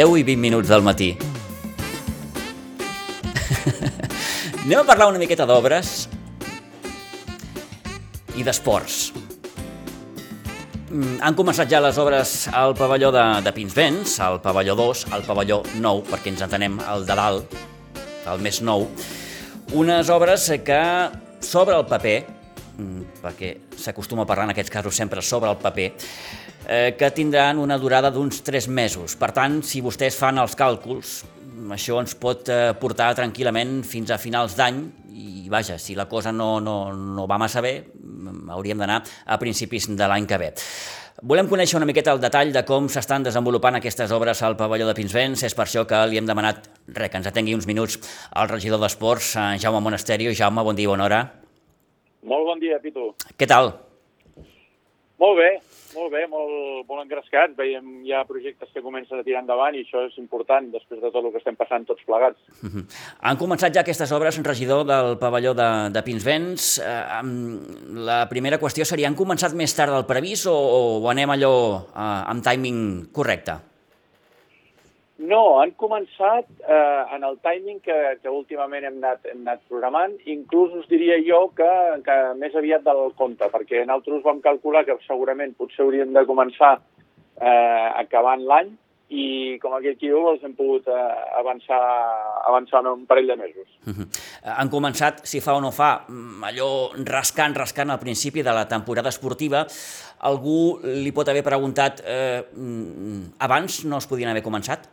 [0.00, 1.12] 10 i 20 minuts del matí.
[4.64, 6.08] Anem a parlar una miqueta d'obres
[8.32, 9.10] i d'esports.
[10.88, 15.26] Mm, Han començat ja les obres al pavelló de, de Pinsbens, al pavelló 2, al
[15.28, 17.52] pavelló 9, perquè ens entenem el de dalt,
[18.24, 18.88] el més nou.
[19.76, 20.80] Unes obres que
[21.44, 22.24] sobre el paper,
[22.78, 25.92] mm, perquè s'acostuma a parlar en aquests casos sempre sobre el paper,
[26.68, 29.16] eh, que tindran una durada d'uns 3 mesos.
[29.16, 31.20] Per tant, si vostès fan els càlculs,
[31.74, 36.32] això ens pot eh, portar tranquil·lament fins a finals d'any i vaja, si la cosa
[36.32, 40.54] no, no, no va massa bé, mm, hauríem d'anar a principis de l'any que ve.
[41.20, 44.94] Volem conèixer una miqueta el detall de com s'estan desenvolupant aquestes obres al pavelló de
[44.96, 45.42] Pinsbens.
[45.44, 47.98] És per això que li hem demanat re, que ens atengui uns minuts
[48.32, 50.32] al regidor d'Esports, en Jaume Monasterio.
[50.32, 51.20] Jaume, bon dia, bona hora.
[52.24, 53.10] Molt bon dia, Pitu.
[53.36, 53.74] Què tal?
[55.20, 55.50] Molt bé,
[55.94, 57.56] molt bé, molt, molt engrescats.
[57.58, 61.24] Veiem ja projectes que comencen a tirar endavant i això és important després de tot
[61.24, 62.40] el que estem passant tots plegats.
[62.62, 62.86] Mhm.
[63.30, 66.78] Han començat ja aquestes obres, regidor del pavelló de, de Pinsbens.
[66.78, 67.22] Eh,
[68.10, 70.56] la primera qüestió seria, han començat més tard del previst o,
[71.00, 71.54] o anem allò
[71.88, 73.69] eh, amb timing correcte?
[75.20, 80.14] No, han començat eh, en el timing que, que últimament hem anat, hem anat programant.
[80.32, 81.70] Inclús us diria jo que,
[82.06, 86.78] que més aviat del compte, perquè nosaltres vam calcular que segurament potser hauríem de començar
[86.80, 88.70] eh, acabant l'any
[89.10, 91.80] i com aquell qui diu els hem pogut eh, avançar,
[92.46, 93.66] avançar un parell de mesos.
[93.90, 94.06] Mhm.
[94.54, 96.70] Han començat, si fa o no fa, mm, allò
[97.10, 99.66] rascant, rascant al principi de la temporada esportiva.
[100.30, 104.88] Algú li pot haver preguntat eh, mm, abans no es podien haver començat?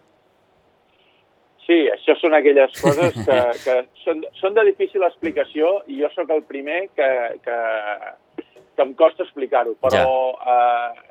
[1.68, 6.30] Sí, això són aquelles coses que, que són, són de difícil explicació i jo sóc
[6.32, 7.10] el primer que,
[7.44, 7.58] que,
[8.78, 10.06] que em costa explicar-ho, però
[10.40, 11.06] eh,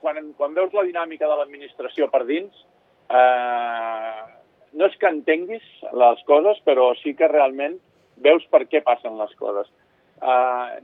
[0.00, 2.64] quan, quan veus la dinàmica de l'administració per dins,
[3.12, 4.20] eh,
[4.72, 7.76] no és que entenguis les coses, però sí que realment
[8.24, 9.68] veus per què passen les coses.
[10.22, 10.80] Eh,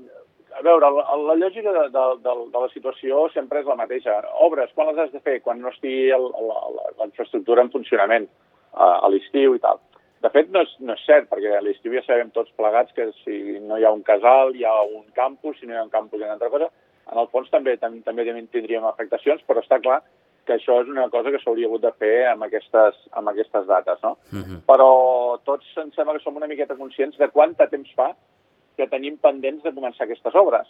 [0.56, 4.14] a veure, la, la lògica de, de, de, de la situació sempre és la mateixa.
[4.44, 5.40] Obres, quan les has de fer?
[5.44, 8.28] Quan no estigui el- la, la, la infraestructura en funcionament,
[8.76, 9.80] a, a l'estiu i tal.
[10.22, 13.10] De fet, no és, no és cert, perquè a l'estiu ja sabem tots plegats que
[13.24, 15.92] si no hi ha un casal, hi ha un campus, si no hi ha un
[15.92, 16.70] campus hi ha una altra cosa.
[17.12, 20.00] En el fons també, tam, també tindríem afectacions, però està clar
[20.46, 23.98] que això és una cosa que s'hauria hagut de fer amb aquestes, amb aquestes dates,
[24.02, 24.16] no?
[24.32, 24.60] Mhm.
[24.66, 28.12] Però tots em sembla que som una miqueta conscients de quant de temps fa
[28.76, 30.66] que tenim pendents de començar aquestes obres.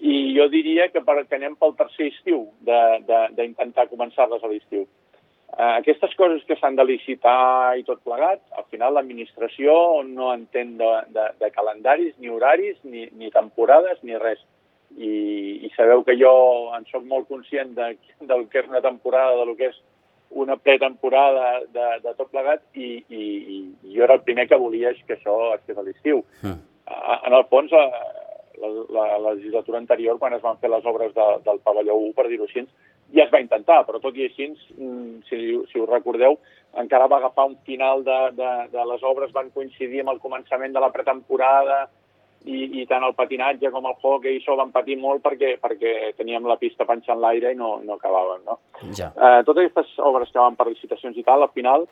[0.00, 4.48] I jo diria que, per, que anem pel tercer estiu de- de- d'intentar començar-les a
[4.48, 4.86] l'estiu.
[5.50, 10.76] Eh, aquestes coses que s'han de licitar i tot plegat, al final l'administració no entén
[10.78, 14.38] de, de, de calendaris, ni horaris, ni, ni temporades, ni res.
[14.96, 15.10] I,
[15.66, 16.30] I sabeu que jo
[16.74, 17.92] en sóc molt conscient de,
[18.26, 19.76] del que és una temporada, de lo que és
[20.30, 23.22] una pretemporada de, de tot plegat i, i,
[23.58, 26.22] i jo era el primer que volia que això es fes a l'estiu.
[26.42, 26.58] Mhm.
[26.86, 27.84] A- En el fons, la,
[28.94, 32.26] la, la legislatura anterior, quan es van fer les obres de, del pavelló 1, per
[32.28, 32.66] dir-ho així,
[33.14, 35.40] ja es va intentar, però tot i així, mm, si,
[35.70, 36.38] si us recordeu,
[36.80, 40.76] encara va agafar un final de, de, de les obres, van coincidir amb el començament
[40.76, 41.88] de la pretemporada,
[42.48, 46.46] i, i tant el patinatge com el hockey això van patir molt perquè, perquè teníem
[46.48, 48.46] la pista penjant l'aire i no, no acabàvem.
[48.46, 48.56] No?
[48.96, 49.10] Ja.
[49.12, 51.84] Eh, totes aquestes obres que van per licitacions i tal, al final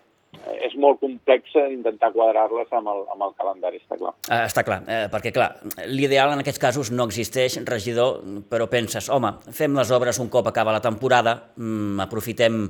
[0.68, 4.14] és molt complex intentar quadrar-les amb, el, amb el calendari, està clar.
[4.28, 5.50] Eh, està clar, eh, perquè clar,
[5.90, 10.48] l'ideal en aquests casos no existeix, regidor, però penses, home, fem les obres un cop
[10.50, 12.64] acaba la temporada, mm, aprofitem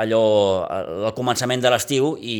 [0.00, 0.22] allò,
[0.70, 2.38] el començament de l'estiu i,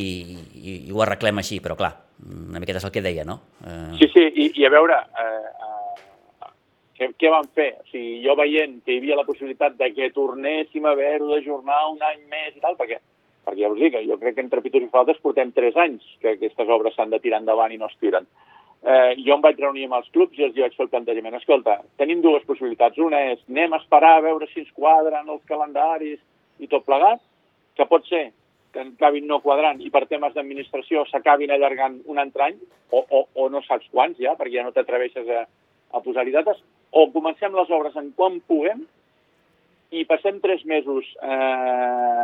[0.55, 1.91] i, i ho arreglem així, però clar,
[2.23, 3.41] una miqueta és el que deia, no?
[3.65, 6.51] Eh, Sí, sí, i, i a veure, eh, eh,
[6.97, 7.71] què, què van fer?
[7.81, 11.81] O sigui, jo veient que hi havia la possibilitat de que tornéssim a haver-ho d'ajornar
[11.91, 13.01] un any més i tal, perquè,
[13.45, 16.35] perquè ja us dic, jo crec que entre Pitos i Faltes portem tres anys que
[16.35, 18.27] aquestes obres s'han de tirar endavant i no es tiren.
[18.81, 21.37] Eh, jo em vaig reunir amb els clubs i els vaig fer el plantejament.
[21.37, 22.97] Escolta, tenim dues possibilitats.
[22.97, 26.19] Una és anem a esperar a veure si ens quadren els calendaris
[26.61, 27.21] i tot plegat,
[27.77, 28.31] que pot ser
[28.71, 32.59] que acabin no quadrant i per temes d'administració s'acabin allargant un altre any,
[32.89, 35.43] o, o, o no saps quants ja, perquè ja no t'atreveixes a,
[35.91, 36.61] a posar-hi dates,
[36.91, 38.85] o comencem les obres en quan puguem
[39.91, 42.23] i passem tres mesos eh,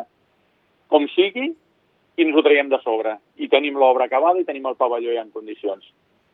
[0.92, 1.48] com sigui
[2.18, 3.18] i ens ho traiem de sobre.
[3.38, 5.86] I tenim l'obra acabada i tenim el pavelló ja en condicions.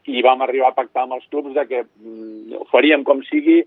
[0.07, 3.61] I vam arribar a pactar amb els clubs de que mm, ho faríem com sigui,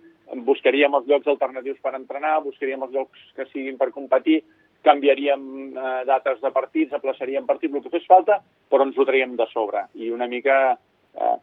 [0.46, 4.40] buscaríem els llocs alternatius per entrenar, buscaríem els llocs que siguin per competir,
[4.86, 5.42] canviaríem
[5.76, 8.40] eh, dates de partits, aplaçaríem partits, el que fes falta,
[8.70, 9.86] però ens ho traiem de sobre.
[9.94, 11.36] I una mica eh,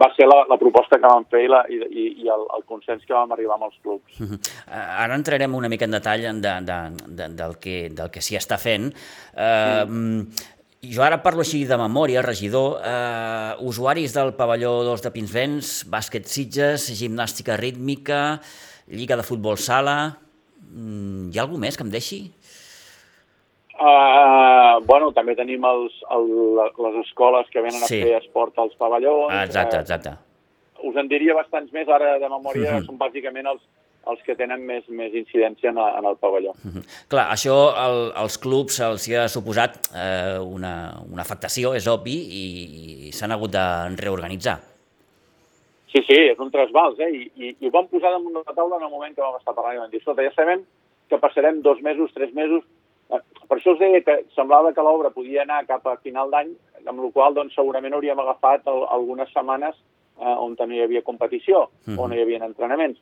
[0.00, 1.78] va ser la, la proposta que vam fer i, la, i,
[2.22, 4.20] i, el, el consens que vam arribar amb els clubs.
[4.20, 4.38] Uh -huh.
[5.04, 8.58] Ara entrarem una mica en detall de, de, de, del que, del que s'hi està
[8.58, 8.92] fent.
[9.34, 10.26] Uh, mm.
[10.82, 12.80] Jo ara parlo així de memòria, regidor.
[12.82, 18.40] Uh, usuaris del pavelló 2 de Pinsbens, bàsquet Sitges, gimnàstica rítmica,
[18.88, 20.18] lliga de futbol sala...
[20.72, 22.32] Mm, hi ha algú més que em deixi?
[23.72, 26.26] Uh, bueno, també tenim els, el,
[26.60, 28.02] les escoles que venen sí.
[28.02, 29.32] a fer esport als pavellons.
[29.46, 30.12] Exacte, exacte.
[30.12, 30.32] Uh,
[30.90, 32.82] us en diria bastants més, ara de memòria, uh mhm.
[32.82, 32.86] -huh.
[32.86, 33.62] són bàsicament els,
[34.10, 36.52] els que tenen més, més incidència en, en el pavelló.
[36.62, 36.72] Mhm.
[36.74, 37.06] -huh.
[37.08, 40.74] Clar, això el, als clubs els hi ha suposat eh, una,
[41.12, 43.64] una afectació, és obvi, i, i s'han hagut de
[43.96, 44.58] reorganitzar.
[45.92, 47.10] Sí, sí, és un trasbals, eh?
[47.10, 49.36] I, i, i ho vam posar damunt de la taula en el moment que vam
[49.36, 50.64] estar parlant i vam dir, escolta, ja sabem
[51.08, 52.64] que passarem dos mesos, tres mesos
[53.52, 56.54] per això us deia que semblava que l'obra podia anar cap a final d'any,
[56.88, 61.02] amb la qual doncs, segurament hauríem agafat el, algunes setmanes eh, on no hi havia
[61.04, 62.00] competició, mm -hmm.
[62.00, 62.98] on no hi havia entrenaments.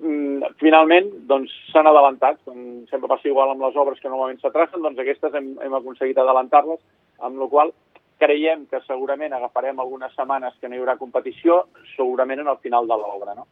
[0.00, 4.80] Mm, finalment, doncs, s'han adelantat, com sempre passa igual amb les obres que normalment s'atracen,
[4.80, 6.80] doncs aquestes hem, hem aconseguit adelantar-les,
[7.18, 7.74] amb la qual
[8.18, 12.88] creiem que segurament agafarem algunes setmanes que no hi haurà competició, segurament en el final
[12.88, 13.46] de l'obra, no?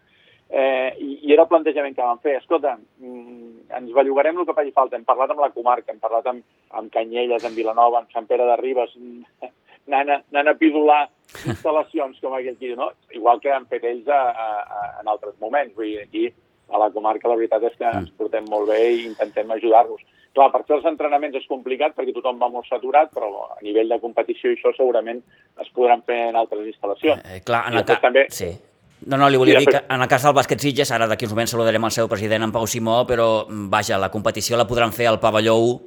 [0.52, 2.36] Eh, i, I era el plantejament que vam fer.
[2.36, 4.98] Escolta, mm, ens bellugarem el que faci falta.
[4.98, 6.44] Hem parlat amb la comarca, hem parlat amb,
[6.76, 8.92] amb Canyelles, amb Vilanova, amb Sant Pere de Ribes,
[9.88, 11.00] anant a, anant a pidolar
[11.48, 12.90] instal·lacions, com aquell qui no?
[13.16, 15.72] Igual que han fet ells a, a, a, en altres moments.
[15.78, 16.26] Vull dir, aquí
[16.72, 18.18] a la comarca la veritat és que ens mm.
[18.20, 20.04] portem molt bé i intentem ajudar-los.
[20.36, 23.88] Clar, per fer els entrenaments és complicat perquè tothom va molt saturat, però a nivell
[23.88, 25.24] de competició i això segurament
[25.60, 27.24] es podran fer en altres instal·lacions.
[27.24, 28.04] Eh, clar, en el cas...
[28.04, 28.26] També...
[28.32, 28.52] Sí
[29.06, 31.34] no, no, li volia dir que en el cas del bàsquet Sitges, ara d'aquí uns
[31.34, 34.94] moments saludarem el seu president, en Pau Simó, però mm, vaja, la competició la podran
[34.94, 35.80] fer al pavelló 1.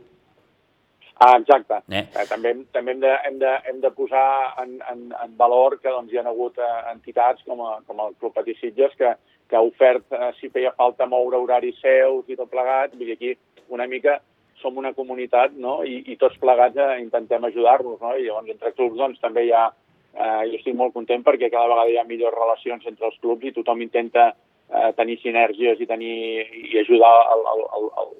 [1.25, 1.79] Ah, exacte.
[1.89, 2.03] Eh?
[2.11, 4.27] Eh, també també hem, de, hem, de, hem de posar
[4.61, 8.17] en, en, en valor que doncs, hi ha hagut eh, entitats com, a, com el
[8.19, 9.13] Club Patí Sitges que,
[9.47, 12.97] que ha ofert, eh, si feia falta, moure horaris seus i tot plegat.
[12.99, 14.19] Vull dir, aquí una mica
[14.59, 15.79] som una comunitat no?
[15.87, 17.99] I, i tots plegats eh, intentem ajudar-nos.
[18.01, 18.15] No?
[18.17, 19.69] I llavors entre clubs doncs, també hi ha
[20.15, 23.45] eh, jo estic molt content perquè cada vegada hi ha millors relacions entre els clubs
[23.45, 28.13] i tothom intenta eh, tenir sinergies i, tenir, i ajudar el, el, el, el,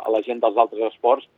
[0.00, 1.28] a la gent dels altres esports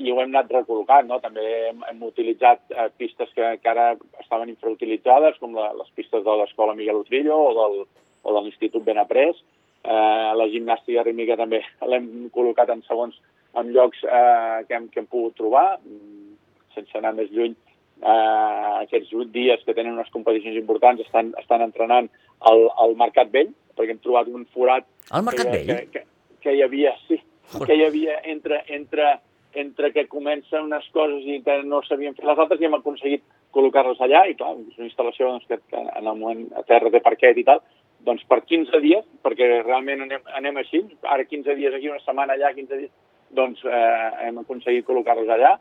[0.00, 1.18] i ho hem anat recol·locant, no?
[1.22, 6.24] També hem, hem utilitzat eh, pistes que, que ara estaven infrautilitzades, com la, les pistes
[6.24, 7.82] de l'escola Miguel Utrillo o, del,
[8.22, 9.42] o de l'Institut Benaprés.
[9.82, 11.60] Eh, la gimnàstica rítmica també
[11.90, 13.18] l'hem col·locat en segons
[13.60, 16.32] en llocs eh, que, hem, que hem pogut trobar, mm,
[16.78, 17.54] sense anar més lluny,
[18.02, 22.08] aquests vuit dies que tenen unes competicions importants estan, estan entrenant
[22.50, 24.88] al, al Mercat Vell, perquè hem trobat un forat...
[25.10, 25.68] Al Mercat que, Vell?
[25.68, 27.20] Que, que, que hi havia, sí,
[27.62, 29.12] que hi havia entre, entre,
[29.54, 33.24] entre que comencen unes coses i que no sabien fer les altres i hem aconseguit
[33.54, 36.90] col·locar-les allà i clar, és una instal·lació doncs, que, que en el moment a terra
[36.90, 37.62] té parquet i tal,
[38.02, 42.34] doncs per 15 dies, perquè realment anem, anem així, ara 15 dies aquí, una setmana
[42.34, 42.90] allà, 15 dies,
[43.32, 45.54] doncs eh, hem aconseguit col·locar-los allà,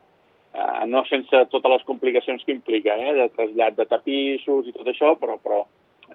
[0.54, 4.88] eh, no sense totes les complicacions que implica, eh, de trasllat de tapissos i tot
[4.88, 5.64] això, però, però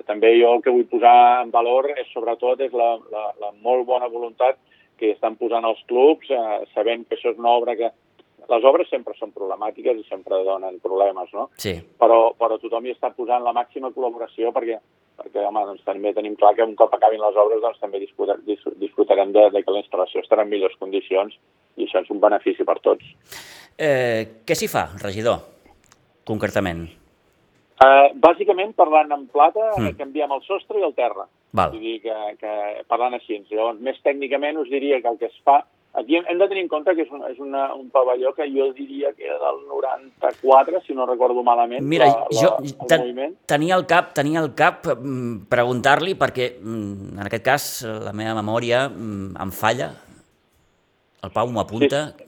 [0.08, 3.86] també jo el que vull posar en valor és sobretot és la, la, la molt
[3.88, 4.58] bona voluntat
[5.00, 7.92] que estan posant els clubs, eh, sabent que això és una obra que...
[8.46, 11.48] Les obres sempre són problemàtiques i sempre donen problemes, no?
[11.58, 11.72] Sí.
[11.98, 14.76] Però, però tothom hi està posant la màxima col·laboració perquè,
[15.26, 19.34] perquè home, doncs, també tenim clar que un cop acabin les obres doncs, també disfrutarem
[19.34, 21.34] de, de que la instal·lació estarà en millors condicions
[21.76, 23.04] i això és un benefici per tots.
[23.76, 25.42] Eh, què s'hi fa, regidor,
[26.28, 26.86] concretament?
[27.76, 29.98] Uh, bàsicament, parlant en plata, mm.
[29.98, 31.26] canviem el sostre i el terra.
[31.56, 31.74] Val.
[31.74, 32.52] Vull dir que, que
[32.88, 33.42] parlant així.
[33.50, 35.60] Llavors, més tècnicament us diria que el que es fa...
[35.96, 38.44] Aquí hem, hem de tenir en compte que és, un, és una, un pavelló que
[38.52, 42.74] jo diria que era del 94, si no recordo malament, Mira, la, la, jo el
[42.84, 43.32] ten, moviment.
[43.48, 47.68] tenia el cap, tenia el cap mm, preguntar-li, perquè mm, en aquest cas
[48.04, 49.90] la meva memòria mm, em falla,
[51.24, 52.26] el Pau m'ho apunta, sí.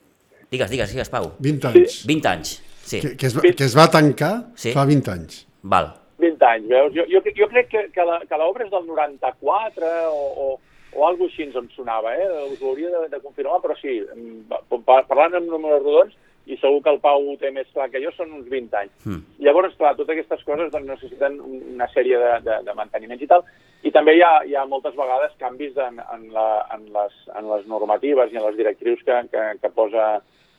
[0.48, 1.32] Digues, digues, digues, Pau.
[1.44, 2.00] 20 anys.
[2.00, 2.08] Sí.
[2.08, 3.00] 20 anys, sí.
[3.02, 4.72] Que, que, es, va, que es va tancar sí.
[4.72, 5.42] fa 20 anys.
[5.60, 5.90] Val.
[6.18, 6.94] 20 anys, veus?
[6.94, 10.46] Jo, jo, jo crec que, que l'obra és del 94 o, o,
[10.98, 12.26] o alguna així ens em sonava, eh?
[12.52, 14.00] Us ho hauria de, de confirmar, però sí,
[14.86, 16.16] parlant amb números rodons,
[16.48, 18.94] i segur que el Pau ho té més clar que jo, són uns 20 anys.
[19.04, 19.20] Mm.
[19.44, 23.44] Llavors, clar, totes aquestes coses doncs, necessiten una sèrie de, de, de manteniments i tal,
[23.84, 27.50] i també hi ha, hi ha moltes vegades canvis en, en, la, en, les, en
[27.52, 30.08] les normatives i en les directrius que, que, que posa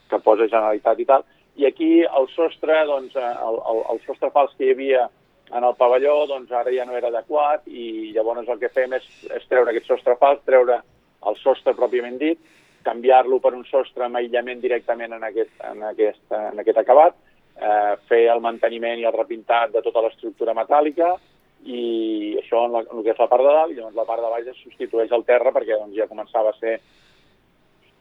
[0.09, 1.25] que posa Generalitat i tal.
[1.59, 5.07] I aquí el sostre, doncs, eh, el, el, el sostre fals que hi havia
[5.55, 9.05] en el pavelló, doncs ara ja no era adequat i llavors el que fem és,
[9.33, 10.81] és treure aquest sostre fals, treure
[11.29, 12.39] el sostre pròpiament dit,
[12.85, 17.17] canviar-lo per un sostre amb aïllament directament en aquest, en aquest, en aquest acabat,
[17.57, 21.15] eh, fer el manteniment i el repintat de tota l'estructura metàl·lica,
[21.67, 24.07] i això en, la, en el que és la part de dalt, i llavors la
[24.07, 26.77] part de baix es substitueix al terra perquè doncs, ja començava a ser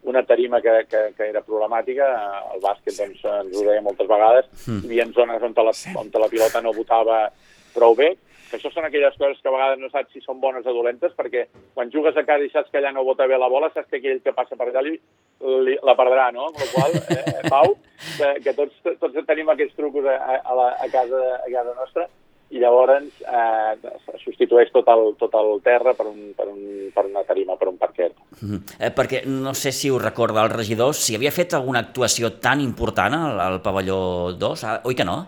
[0.02, 2.06] una tarima que, que, que era problemàtica,
[2.54, 4.80] el bàsquet doncs, ens ho deia moltes vegades, mm.
[4.84, 7.26] hi havia zones on la, on la pilota no votava
[7.74, 8.14] prou bé,
[8.48, 11.12] que això són aquelles coses que a vegades no saps si són bones o dolentes,
[11.16, 11.44] perquè
[11.76, 14.00] quan jugues a casa i saps que allà no vota bé la bola, saps que
[14.00, 14.94] aquell que passa per allà li,
[15.66, 16.48] li, la perdrà, no?
[16.48, 17.76] Amb la qual eh, Pau,
[18.16, 22.08] que, que tots, tots tenim aquests trucos a, a, la, a, casa, a casa nostra,
[22.50, 23.72] i llavors eh,
[24.22, 26.60] substitueix tot el, tot el terra per, un, per, un,
[26.94, 28.14] per una tarima, per un parquet.
[28.40, 28.60] Mm -hmm.
[28.80, 32.60] eh, perquè no sé si us recorda el regidor, si havia fet alguna actuació tan
[32.60, 35.26] important al, al pavelló 2, ah, oi que no?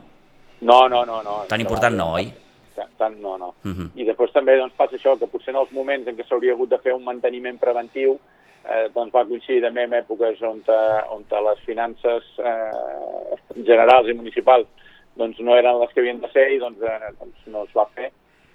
[0.60, 1.22] No, no, no.
[1.22, 2.32] no tan important no, oi?
[2.96, 3.54] tant no, no.
[3.64, 3.88] Uh -huh.
[3.94, 6.70] I després també doncs, passa això, que potser en els moments en què s'hauria hagut
[6.70, 8.18] de fer un manteniment preventiu
[8.68, 14.14] eh, doncs va coincidir també en èpoques on, eh, on les finances eh, generals i
[14.14, 14.66] municipals
[15.16, 17.88] doncs, no eren les que havien de ser i doncs, eh, doncs no es va
[17.94, 18.10] fer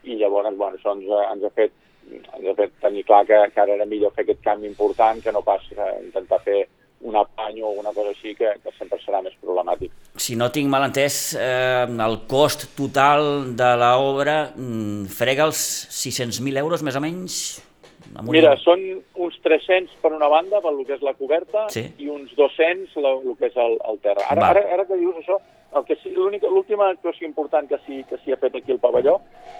[0.05, 1.73] i llavors bueno, això ens, ens ha fet
[2.05, 5.33] ens ha fet tenir clar que, que ara era millor fer aquest canvi important que
[5.33, 6.65] no pas eh, intentar fer
[7.05, 9.91] un apany o alguna cosa així que, que sempre serà més problemàtic.
[10.21, 14.37] Si no tinc mal entès, eh, el cost total de l'obra
[15.11, 17.39] frega els 600.000 euros més o menys?
[18.23, 18.81] Mira, són
[19.19, 21.83] uns 300 per una banda, per lo que és la coberta, sí.
[21.99, 24.23] i uns 200 el, el que és el, el terra.
[24.31, 25.39] Ara, ara, ara que dius això,
[25.75, 29.19] el que sí, l'última actuació important que s'hi que ha fet aquí al pavelló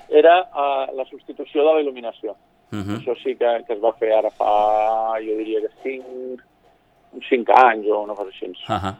[0.09, 2.35] era uh, la substitució de la il·luminació.
[2.71, 2.83] Uh mhm.
[2.83, 2.99] -huh.
[2.99, 6.37] Això sí que, que es va fer ara fa, jo diria que 5,
[7.13, 8.47] uns 5 anys o una cosa així.
[8.47, 8.95] Uh -huh.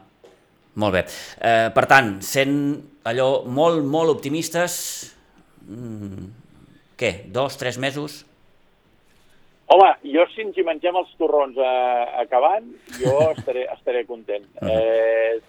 [0.74, 1.04] Molt bé.
[1.40, 5.16] Eh, per tant, sent allò molt, molt optimistes,
[5.64, 6.26] mm,
[6.98, 8.26] què, dos, tres mesos?
[9.66, 12.68] Home, jo si ens hi mengem els torrons eh, acabant,
[13.00, 14.44] jo estaré, estaré content.
[14.60, 14.70] Uh -huh.
[14.70, 15.40] eh,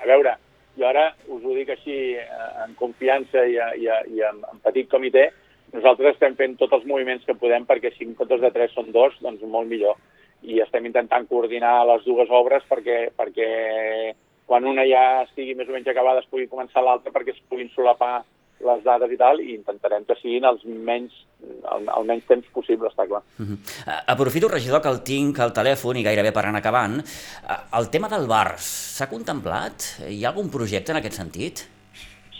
[0.00, 0.36] a veure,
[0.78, 4.88] jo ara us ho dic així eh, en confiança i, i, i en, en petit
[4.90, 5.28] comitè,
[5.74, 8.92] nosaltres estem fent tots els moviments que podem perquè si en comptes de tres són
[8.94, 9.98] dos, doncs molt millor.
[10.46, 13.48] I estem intentant coordinar les dues obres perquè, perquè
[14.48, 17.68] quan una ja estigui més o menys acabada es pugui començar l'altra perquè es puguin
[17.74, 18.22] solapar
[18.64, 22.90] les dades i tal, i intentarem que siguin els menys, el, el menys temps possible,
[22.90, 23.22] està clar.
[23.38, 23.58] Uh -huh.
[24.06, 27.02] Aprofito, regidor, que el tinc al telèfon i gairebé per anar acabant.
[27.78, 29.74] El tema del bar, s'ha contemplat?
[30.08, 31.78] Hi ha algun projecte en aquest sentit?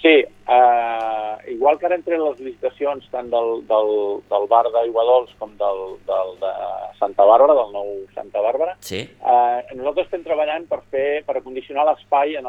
[0.03, 3.91] Sí, eh, igual que ara entre les licitacions tant del, del,
[4.31, 6.53] del bar d'Aigua Dols com del, del de
[7.01, 9.01] Santa Bàrbara, del nou Santa Bàrbara, sí.
[9.03, 12.47] eh, nosaltres estem treballant per fer per acondicionar l'espai en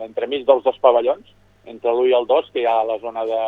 [0.00, 1.28] l'entremig dels dos pavellons,
[1.64, 3.40] entre l'1 i el 2, que hi ha la zona de,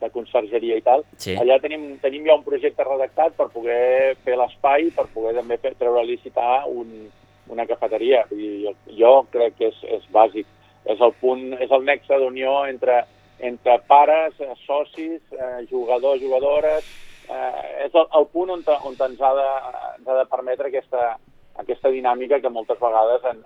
[0.00, 1.04] de consergeria i tal.
[1.16, 1.36] Sí.
[1.40, 5.74] Allà tenim, tenim ja un projecte redactat per poder fer l'espai, per poder també fer,
[5.80, 7.08] treure a licitar un,
[7.52, 8.24] una cafeteria.
[8.32, 10.50] Dir, jo, jo crec que és, és bàsic
[10.84, 13.00] és el punt, és el nexe d'unió entre,
[13.40, 16.90] entre pares, eh, socis, eh, jugadors, jugadores,
[17.28, 19.46] eh, és el, el punt on, on ens, ha de,
[19.94, 21.14] ens ha de permetre aquesta,
[21.62, 23.40] aquesta dinàmica que moltes vegades en,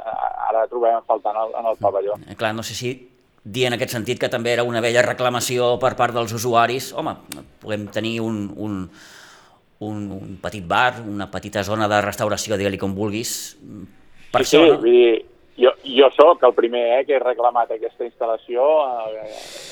[0.49, 2.19] ara trobem faltant en, en el pavelló.
[2.27, 2.97] Eh, clar, no sé si
[3.45, 7.15] dir en aquest sentit que també era una vella reclamació per part dels usuaris, home,
[7.63, 8.83] podem tenir un, un,
[9.87, 13.57] un, un petit bar, una petita zona de restauració, digue-li com vulguis,
[14.33, 14.79] per sí, això, sí, no?
[14.83, 15.25] vull dir,
[15.59, 18.65] jo, jo sóc el primer eh, que he reclamat aquesta instal·lació
[19.11, 19.27] eh,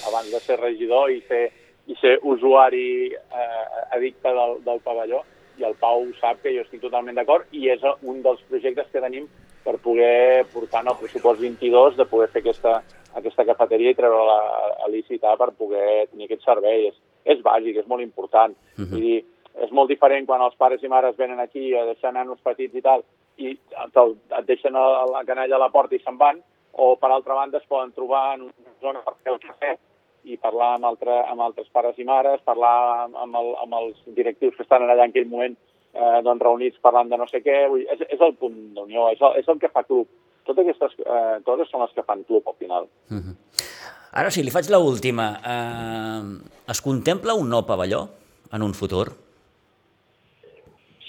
[0.08, 1.44] abans de ser regidor i ser,
[1.86, 5.22] i ser usuari eh, addicte del, del pavelló
[5.56, 9.02] i el Pau sap que jo estic totalment d'acord i és un dels projectes que
[9.04, 9.28] tenim
[9.66, 12.78] per poder portar en el pressupost 22 de poder fer aquesta,
[13.18, 14.38] aquesta cafeteria i treure-la
[14.84, 16.86] a licitar per poder tenir aquest servei.
[16.92, 18.54] És, és bàsic, és molt important.
[18.76, 18.90] Uh -huh.
[18.92, 19.24] Vull dir,
[19.64, 22.82] és molt diferent quan els pares i mares venen aquí a deixar nanos petits i
[22.82, 23.02] tal,
[23.38, 23.56] i
[24.38, 26.42] et deixen la canalla a la porta i se'n van,
[26.72, 29.76] o per altra banda es poden trobar en una zona per fer el cafè
[30.24, 34.56] i parlar amb, altre, amb altres pares i mares, parlar amb, el, amb els directius
[34.56, 35.56] que estan allà en aquell moment
[35.96, 37.56] eh, doncs reunits parlant de no sé què.
[37.72, 40.08] Vull, és, és el punt d'unió, és, el, és el que fa club.
[40.46, 42.88] Totes aquestes eh, coses són les que fan club al final.
[43.10, 43.36] Uh -huh.
[44.16, 44.90] Ara sí, li faig l'última.
[44.92, 45.26] última.
[45.52, 48.08] Eh, es contempla un nou pavelló
[48.52, 49.08] en un futur?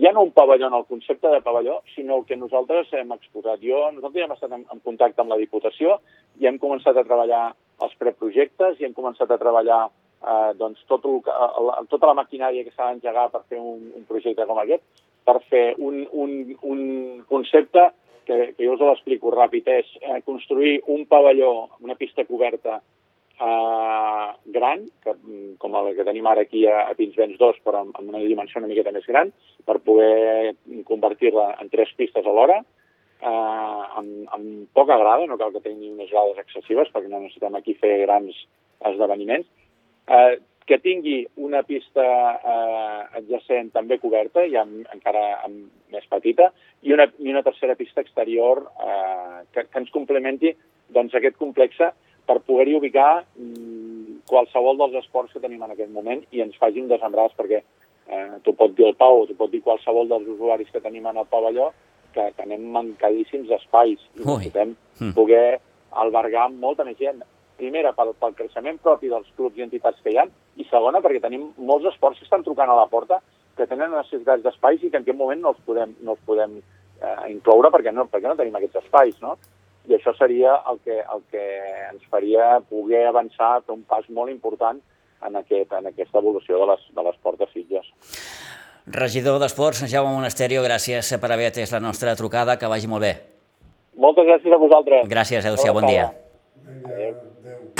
[0.00, 3.60] ja no un pavelló en el concepte de pavelló, sinó el que nosaltres hem exposat.
[3.62, 5.98] Jo, nosaltres ja hem estat en, en contacte amb la Diputació
[6.40, 7.50] i hem començat a treballar
[7.84, 9.88] els preprojectes i hem començat a treballar
[10.20, 14.06] eh, doncs tot el, el, tota la maquinària que s'ha d'engegar per fer un, un
[14.08, 14.84] projecte com aquest,
[15.24, 16.80] per fer un, un, un
[17.28, 17.90] concepte
[18.26, 21.52] que, que jo us l'explico ràpid, és eh, construir un pavelló,
[21.84, 22.80] una pista coberta
[23.40, 25.14] eh, gran, que,
[25.62, 28.60] com el que tenim ara aquí a, a Pinsbens 2, però amb, amb una dimensió
[28.60, 29.32] una miqueta més gran,
[29.66, 30.54] per poder
[30.88, 32.60] convertir-la en tres pistes alhora,
[33.20, 37.58] eh, amb, amb poca grada, no cal que tingui unes grades excessives, perquè no necessitem
[37.58, 38.36] aquí fer grans
[38.90, 39.48] esdeveniments,
[40.10, 46.52] eh, que tingui una pista eh, adjacent també coberta i amb, encara amb, més petita
[46.86, 50.52] i una, i una tercera pista exterior eh, que, que ens complementi
[50.94, 51.90] doncs, aquest complexe
[52.26, 56.82] per poder-hi ubicar mm, qualsevol dels esports que tenim en aquest moment i ens faci
[56.82, 60.70] un desembràs perquè eh, t'ho pot dir el Pau t'ho pot dir qualsevol dels usuaris
[60.70, 61.72] que tenim en el pavelló
[62.14, 65.12] que tenem mancadíssims espais i necessitem mm.
[65.18, 65.58] poder
[65.98, 67.26] albergar molta més gent
[67.60, 70.26] primera, pel, pel creixement propi dels clubs i entitats que hi ha,
[70.56, 73.20] i segona, perquè tenim molts esports que estan trucant a la porta
[73.56, 76.60] que tenen necessitats d'espais i que en aquest moment no els podem, no els podem
[76.60, 79.36] eh, incloure perquè no, perquè no tenim aquests espais, no?
[79.88, 81.44] I això seria el que, el que
[81.90, 84.80] ens faria poder avançar, fer un pas molt important
[85.26, 87.90] en, aquest, en aquesta evolució de les, de l'esport de Sitges.
[88.90, 93.14] Regidor d'Esports, Jaume Monasterio, gràcies per haver atès la nostra trucada, que vagi molt bé.
[94.00, 95.06] Moltes gràcies a vosaltres.
[95.10, 96.10] Gràcies, adéu-siau, bon dia.
[96.70, 97.72] Adéu.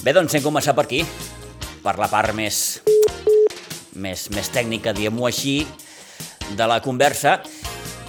[0.00, 1.00] Bé, doncs hem començat per aquí,
[1.84, 2.80] per la part més,
[4.00, 5.62] més, més tècnica, diguem-ho així,
[6.56, 7.38] de la conversa.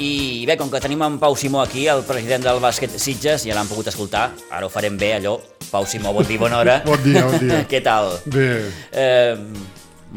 [0.02, 3.56] I bé, com que tenim en Pau Simó aquí, el president del bàsquet Sitges, ja
[3.56, 5.38] l'han pogut escoltar, ara ho farem bé, allò.
[5.72, 6.80] Pau Simó, bon dia, bona hora.
[6.84, 7.64] bon dia, bon dia.
[7.72, 8.16] Què tal?
[8.26, 8.48] Bé.
[8.92, 9.36] Eh,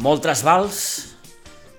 [0.03, 1.13] molt trasbals,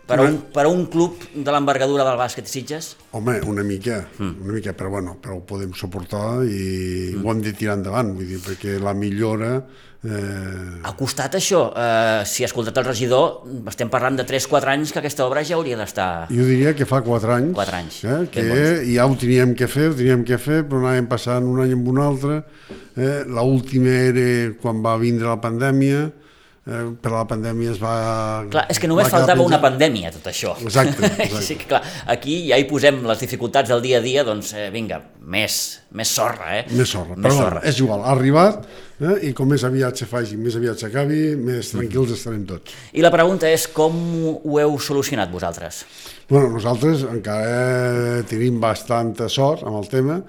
[0.05, 2.93] per, un, per un club de l'envergadura del bàsquet Sitges?
[3.17, 4.45] Home, una mica, mm.
[4.45, 7.25] una mica, però bueno, però ho podem suportar i mm.
[7.25, 9.57] ho hem de tirar endavant, vull dir, perquè la millora...
[10.05, 10.81] Eh...
[10.85, 11.63] Ha costat això?
[11.73, 15.57] Eh, si ha escoltat el regidor, estem parlant de 3-4 anys que aquesta obra ja
[15.57, 16.09] hauria d'estar...
[16.29, 17.55] Jo diria que fa 4 anys.
[17.57, 17.97] 4 anys.
[18.05, 18.43] Eh, que
[18.91, 21.89] ja ho teníem que fer, ho teníem que fer, però anàvem passant un any amb
[21.89, 22.43] un altre.
[22.93, 24.27] Eh, L'última era
[24.61, 26.05] quan va vindre la pandèmia,
[26.65, 27.95] per la pandèmia es va...
[28.49, 30.55] Clar, és que només faltava una pandèmia, tot això.
[30.65, 31.41] Exacte, exacte.
[31.45, 34.71] sí que, clar, aquí ja hi posem les dificultats del dia a dia, doncs eh,
[34.73, 34.97] vinga,
[35.29, 35.59] més,
[35.93, 36.63] més sorra, eh?
[36.71, 37.61] Més sorra, més però sorra.
[37.69, 41.69] És igual, ha arribat eh, i com més aviat se faci, més aviat s'acabi, més
[41.75, 42.17] tranquils mm.
[42.17, 42.81] estarem tots.
[42.97, 44.01] I la pregunta és com
[44.33, 45.83] ho heu solucionat vosaltres?
[46.31, 50.19] Bueno, nosaltres encara tenim bastanta sort amb el tema,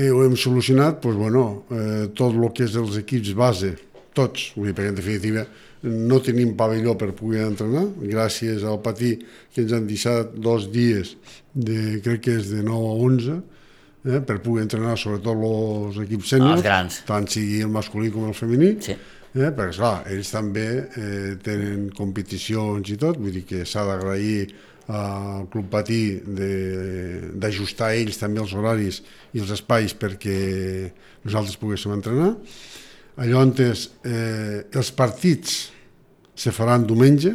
[0.00, 3.76] i ho hem solucionat, doncs, bueno, eh, tot el que és els equips base,
[4.16, 5.44] tots, vull dir, perquè en definitiva
[5.82, 9.16] no tenim pavelló per poder entrenar, gràcies al patí
[9.54, 11.16] que ens han deixat dos dies,
[11.52, 13.38] de, crec que és de 9 a 11,
[14.06, 18.76] eh, per poder entrenar sobretot els equips sèniors, tant sigui el masculí com el femení,
[18.84, 18.94] sí.
[19.34, 24.52] eh, perquè clar, ells també eh, tenen competicions i tot, vull dir que s'ha d'agrair
[24.92, 26.18] al Club Patí
[27.38, 28.98] d'ajustar ells també els horaris
[29.32, 30.38] i els espais perquè
[31.22, 32.32] nosaltres poguéssim entrenar
[33.20, 35.70] allò on eh, els partits
[36.34, 37.34] se faran diumenge,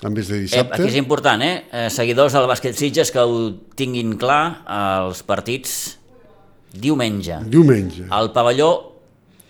[0.00, 0.78] en vez de dissabte.
[0.78, 1.64] Eh, aquí és important, eh?
[1.70, 1.88] eh?
[1.92, 4.62] Seguidors del bàsquet Sitges que ho tinguin clar,
[5.04, 5.98] els partits
[6.72, 7.42] diumenge.
[7.50, 8.06] Diumenge.
[8.10, 8.89] Al pavelló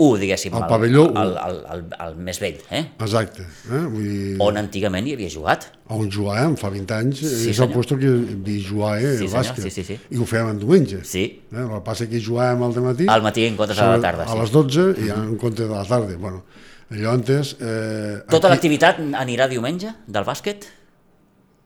[0.01, 0.55] 1, diguéssim.
[0.57, 1.23] El, el pavelló 1.
[1.23, 2.81] El, el, el, el més vell, eh?
[2.97, 3.45] Exacte.
[3.69, 3.83] Eh?
[3.93, 4.37] Vull dir...
[4.47, 5.67] On antigament hi havia jugat.
[5.93, 8.15] On jugàvem, fa 20 anys, sí, és el lloc que
[8.55, 9.67] hi jugava eh, sí, bàsquet.
[9.67, 9.99] Sí, sí, sí.
[10.09, 11.03] I ho fèiem en diumenge.
[11.05, 11.27] Sí.
[11.51, 11.61] Eh?
[11.61, 13.11] El que passa que jugàvem al matí.
[13.13, 14.35] Al matí en comptes de la tarda, sí.
[14.35, 16.17] A les 12 i en comptes de la tarda.
[16.17, 16.45] Bueno,
[17.13, 17.57] antes...
[17.61, 18.57] Eh, Tota aquí...
[18.57, 20.67] l'activitat anirà diumenge del bàsquet?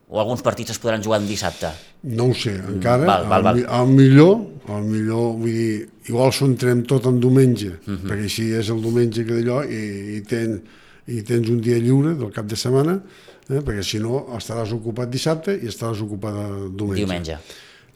[0.07, 1.71] O alguns partits es podran jugar en dissabte?
[2.13, 3.07] No ho sé, encara.
[3.09, 3.61] Val, val, val.
[3.73, 4.35] Al, millor,
[4.69, 7.95] al millor, vull dir, igual s'ho entrem tot en diumenge, uh mhm.
[7.95, 8.09] -huh.
[8.09, 10.61] perquè així és el diumenge que d'allò i, i, ten,
[11.07, 13.01] i tens un dia lliure del cap de setmana,
[13.49, 16.33] eh, perquè si no estaràs ocupat dissabte i estaràs ocupat
[16.77, 17.05] diumenge.
[17.05, 17.37] Diumenge.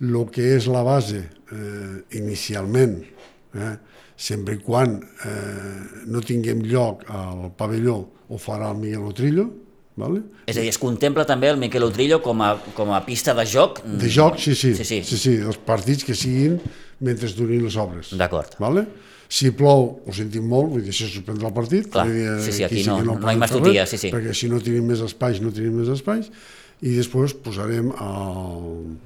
[0.02, 3.04] El que és la base eh, inicialment,
[3.54, 3.78] eh,
[4.16, 9.69] sempre i quan eh, no tinguem lloc al pavelló, ho farà el Miguel Otrillo,
[10.00, 10.22] Vale?
[10.48, 13.46] És a dir, es contempla també el Miquel Utrillo com a, com a pista de
[13.50, 13.82] joc?
[13.84, 14.74] De joc, sí sí.
[14.78, 15.02] sí, sí.
[15.04, 15.36] sí, sí.
[15.44, 16.58] Els partits que siguin
[17.04, 18.14] mentre durin les obres.
[18.20, 18.56] D'acord.
[18.64, 18.86] Vale?
[19.30, 21.92] Si plou, ho sentim molt, vull dir, se suspendrà el partit.
[21.94, 23.20] Clar, dir, sí, sí, aquí sí no- que no
[23.70, 24.10] hi res, sí, sí.
[24.16, 26.32] Perquè si no tenim més espais, no tenim més espais.
[26.82, 28.98] I després posarem el,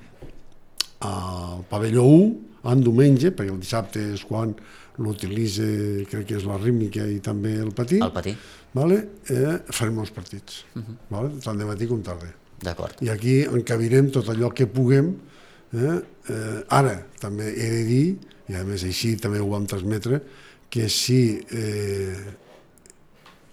[1.09, 4.53] el pavelló 1 en diumenge, perquè el dissabte és quan
[5.01, 5.65] l'utilitza,
[6.09, 7.99] crec que és la rítmica i també el patí.
[7.99, 8.35] El patí.
[8.73, 8.97] Vale?
[9.29, 10.81] Eh, farem els partits, Mhm.
[10.81, 10.95] uh -huh.
[11.09, 11.29] vale?
[11.43, 12.27] tant de matí com tarda.
[12.61, 12.95] D'acord.
[13.01, 15.15] I aquí encabirem tot allò que puguem.
[15.73, 16.01] Eh?
[16.29, 20.21] Eh, ara, també he de dir, i a més així també ho vam transmetre,
[20.69, 22.15] que si eh,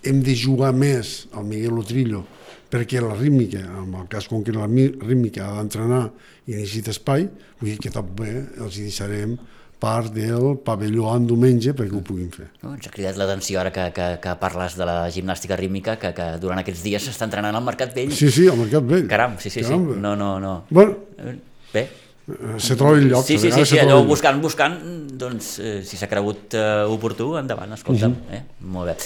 [0.02, 2.24] hem de jugar més al Miguel Utrillo
[2.70, 6.12] perquè la rítmica, en el cas concret la mi- rítmica ha d'entrenar
[6.46, 7.28] i necessita espai,
[7.60, 9.36] vull dir que també els hi deixarem
[9.80, 12.50] part del pavelló en diumenge perquè ho puguin fer.
[12.62, 16.12] No, ens ha cridat l'atenció ara que, que, que parles de la gimnàstica rítmica, que,
[16.16, 18.12] que durant aquests dies s'està entrenant al Mercat Vell.
[18.12, 19.08] Sí, sí, al Mercat Vell.
[19.08, 19.68] Caram, sí, sí, sí.
[19.70, 19.96] Caramba.
[19.96, 20.54] No, no, no.
[20.70, 21.38] Bueno, Eh,
[21.72, 21.80] Bé.
[22.28, 23.24] eh, se troba el lloc.
[23.24, 24.76] Sí, sí, sí, sí, allò buscant, buscant,
[25.20, 28.10] doncs, eh, si s'ha cregut eh, oportú, endavant, escolta'm.
[28.12, 28.34] Mhm.
[28.36, 28.42] eh?
[28.60, 28.96] Molt bé.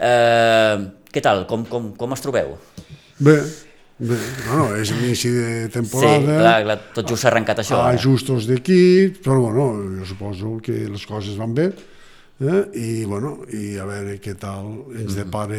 [0.00, 0.76] Eh,
[1.12, 1.44] què tal?
[1.50, 2.54] Com, com, com es trobeu?
[3.20, 3.34] Bé,
[4.00, 7.78] bé, bueno, és l'inici de Sí, temporada, clar, clar, tot just s'ha arrencat això.
[7.82, 7.94] ara.
[7.98, 11.68] ajustos d'equip, però bueno, jo suposo que les coses van bé,
[12.40, 12.62] eh?
[12.74, 15.00] i bueno, i a veure què tal Mhm.
[15.02, 15.58] ens depara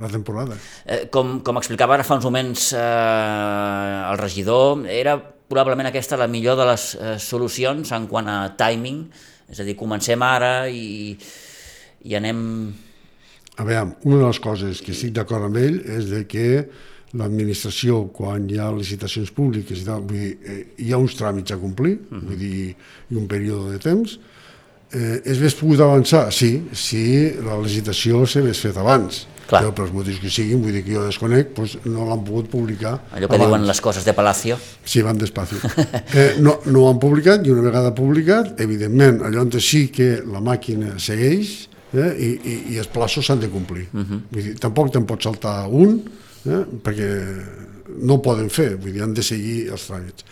[0.00, 0.56] la temporada.
[0.86, 2.78] Eh, com, com explicava ara fa uns moments eh,
[4.12, 5.18] el regidor, era
[5.52, 9.04] probablement aquesta la millor de les eh, solucions en quant a timing,
[9.52, 11.12] és a dir, comencem ara i,
[12.04, 12.72] i anem...
[13.60, 16.46] A veure, una de les coses que estic d'acord amb ell és de que
[17.18, 21.52] l'administració, quan hi ha licitacions públiques i tal, vull dir, eh, hi ha uns tràmits
[21.52, 22.22] a complir, uh -huh.
[22.28, 22.74] vull dir,
[23.10, 24.18] i un període de temps,
[24.92, 26.32] eh, és més pogut avançar?
[26.32, 29.26] Sí, si la licitació s'hagués fet abans.
[29.46, 29.64] Clar.
[29.64, 32.94] Però pels motius que siguin, vull dir que jo desconec, doncs no l'han pogut publicar
[33.12, 33.48] Allò que abans.
[33.50, 34.56] diuen les coses de Palacio.
[34.84, 35.58] Sí, van despacio.
[36.14, 40.22] Eh, no, no ho han publicat i una vegada publicat, evidentment, allò on sí que
[40.24, 43.88] la màquina segueix eh, i, i, i els plaços s'han de complir.
[43.92, 44.20] Uh -huh.
[44.30, 46.00] Vull dir, tampoc te'n pots saltar un
[46.46, 47.10] eh, perquè
[48.02, 50.26] no ho poden fer, vull dir, han de seguir els tràmits.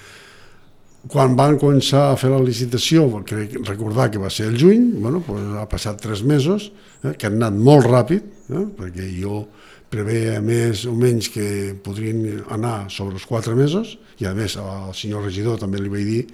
[1.11, 5.23] Quan van començar a fer la licitació, crec recordar que va ser el juny, bueno,
[5.25, 6.71] doncs ha passat tres mesos,
[7.03, 9.47] eh, que han anat molt ràpid, eh, perquè jo
[9.91, 14.93] preveia més o menys que podrien anar sobre els quatre mesos, i a més al
[14.95, 16.25] senyor regidor també li vaig dir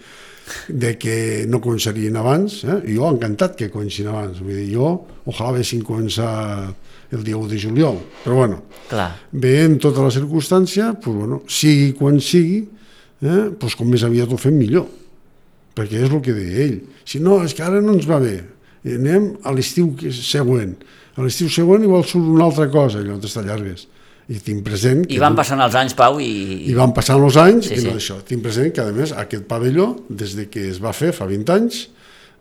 [0.68, 2.80] de que no començarien abans, eh?
[2.90, 4.90] i jo encantat que comencin abans, vull dir, jo
[5.26, 6.30] ojalà haguessin començar
[7.12, 11.92] el dia 1 de juliol, però bueno, Clar, veient tota la circumstància, doncs, bueno, sigui
[11.98, 12.64] quan sigui,
[13.22, 14.86] eh, doncs com més aviat ho fem millor,
[15.76, 16.78] perquè és el que deia ell.
[17.06, 18.38] Si no, és que ara no ens va bé,
[18.86, 20.76] i anem a l'estiu que- següent.
[21.16, 23.86] A l'estiu següent igual surt una altra cosa, i no t'estallargues.
[24.28, 25.04] I tinc present...
[25.06, 26.66] i van passant els anys, Pau, i...
[26.66, 28.00] I van passant els anys sí, i no sí.
[28.00, 28.16] això.
[28.26, 31.52] Tinc present que, a més, aquest pavelló, des de que es va fer fa 20
[31.54, 31.84] anys,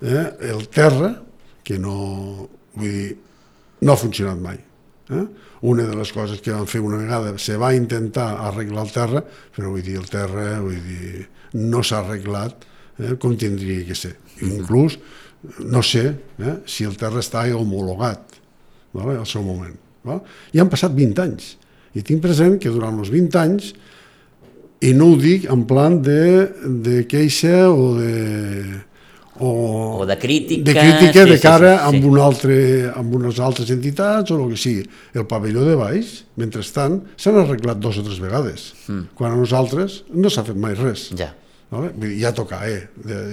[0.01, 1.11] eh, el terra,
[1.65, 3.13] que no, vull dir,
[3.81, 4.59] no ha funcionat mai.
[5.09, 5.25] Eh?
[5.65, 9.23] Una de les coses que van fer una vegada, se va intentar arreglar el terra,
[9.55, 11.25] però vull dir, el terra vull dir,
[11.59, 12.65] no s'ha arreglat
[12.99, 14.15] eh, com tindria que ser.
[14.45, 14.97] Inclús,
[15.65, 18.35] no sé eh, si el terra està homologat
[18.95, 19.75] vale, al seu moment.
[20.05, 20.21] Val?
[20.53, 21.55] I han passat 20 anys.
[21.95, 23.73] I tinc present que durant els 20 anys,
[24.85, 26.51] i no ho dic en plan de,
[26.85, 28.83] de queixa o de...
[29.39, 31.87] O, O de crítica, de, crítica sí, de cara sí, sí.
[31.89, 32.57] amb, un altre,
[32.95, 34.85] amb unes altres entitats o el que sigui.
[35.15, 39.11] El pavelló de baix, mentrestant, s'han arreglat dos o tres vegades, mm.
[39.19, 41.09] quan a nosaltres no s'ha fet mai res.
[41.19, 41.33] Ja.
[41.73, 41.91] Vale?
[42.21, 42.85] Ja toca, eh?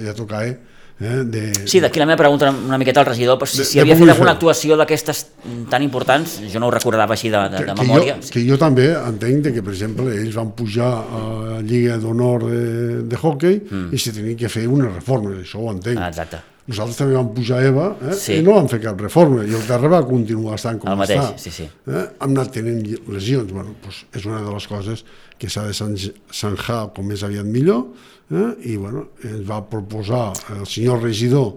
[0.03, 0.57] Ja toca, eh?
[1.03, 1.23] Eh?
[1.25, 1.41] De...
[1.69, 4.09] Sí, d'aquí la meva pregunta una miqueta al regidor, però si, De- si havia fet
[4.13, 5.25] alguna actuació d'aquestes
[5.69, 8.15] tan importants, jo no ho recordava així de, de, que, de que memòria.
[8.21, 11.21] Jo, que jo també entenc de que, per exemple, ells van pujar a
[11.57, 12.63] la Lliga d'Honor de,
[13.11, 13.91] de hockey mm.
[13.93, 15.99] i se tenien que fer unes reformes, això ho entenc.
[16.01, 16.41] Ah, exacte.
[16.63, 18.13] Nosaltres també vam pujar a EVA eh?
[18.15, 18.37] Sí.
[18.39, 21.19] i no vam fer cap reforma i el terra va continuar estant com El mateix,
[21.19, 21.41] està.
[21.43, 21.65] sí, sí.
[21.91, 22.03] Eh?
[22.23, 22.79] Hem anat tenint
[23.11, 25.03] lesions, bueno, doncs és una de les coses
[25.37, 27.83] que s'ha de sanj- sanjar com més aviat millor
[28.31, 28.49] eh?
[28.69, 31.53] i bueno, ens va proposar el senyor regidor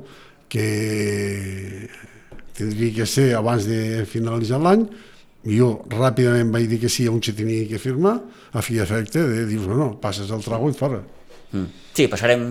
[0.49, 1.89] que
[2.57, 4.87] tindria que ser abans de finalitzar l'any
[5.47, 8.17] i jo ràpidament vaig dir que sí on se tenia que firmar
[8.53, 11.03] a fi efecte de dir, bueno, passes el trago i fora.
[11.53, 11.67] Mm.
[11.95, 12.49] Sí, passarem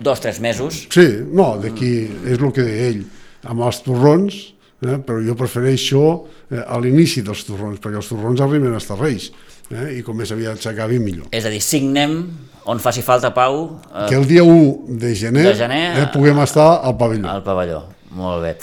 [0.00, 0.86] dos, tres mesos.
[0.90, 1.92] Sí, no, d'aquí
[2.26, 3.02] és el que deia ell,
[3.50, 4.38] amb els torrons,
[4.82, 6.02] eh, però jo prefereixo
[6.50, 9.30] eh, a l'inici dels torrons, perquè els torrons arriben a Reis,
[9.70, 11.30] eh, i com més aviat s'acabi millor.
[11.30, 12.20] És a dir, signem
[12.68, 16.38] on faci falta, Pau, eh, Que el dia 1 de gener, De gener, eh, puguem
[16.44, 17.28] estar al pavelló.
[17.28, 17.82] al pavelló.
[18.10, 18.56] Molt bé.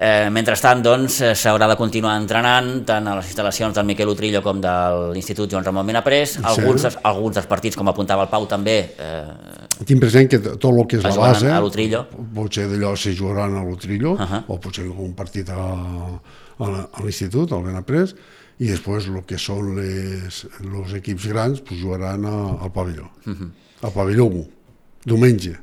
[0.00, 4.40] Eh, mentrestant, doncs, eh, s'haurà de continuar entrenant tant a les instal·lacions del Miquel Utrillo
[4.42, 4.70] com de
[5.12, 6.36] l'Institut Joan Ramon Benaprés.
[6.42, 10.68] Alguns, dels, alguns dels partits, com apuntava el Pau, també eh, tinc present que tot
[10.70, 11.50] el que és la base...
[11.50, 12.04] a l'Utrillo.
[12.34, 14.42] Potser d'allò se jugaran a l'Utrillo, Uh -huh.
[14.48, 15.56] o potser un partit a,
[16.58, 18.14] a, l'institut, al Benaprés,
[18.58, 23.10] i després el que són les, els equips grans pues, jugaran a, al pavelló.
[23.24, 23.50] Uh -huh.
[23.82, 24.46] Al pavelló 1,
[25.04, 25.56] diumenge.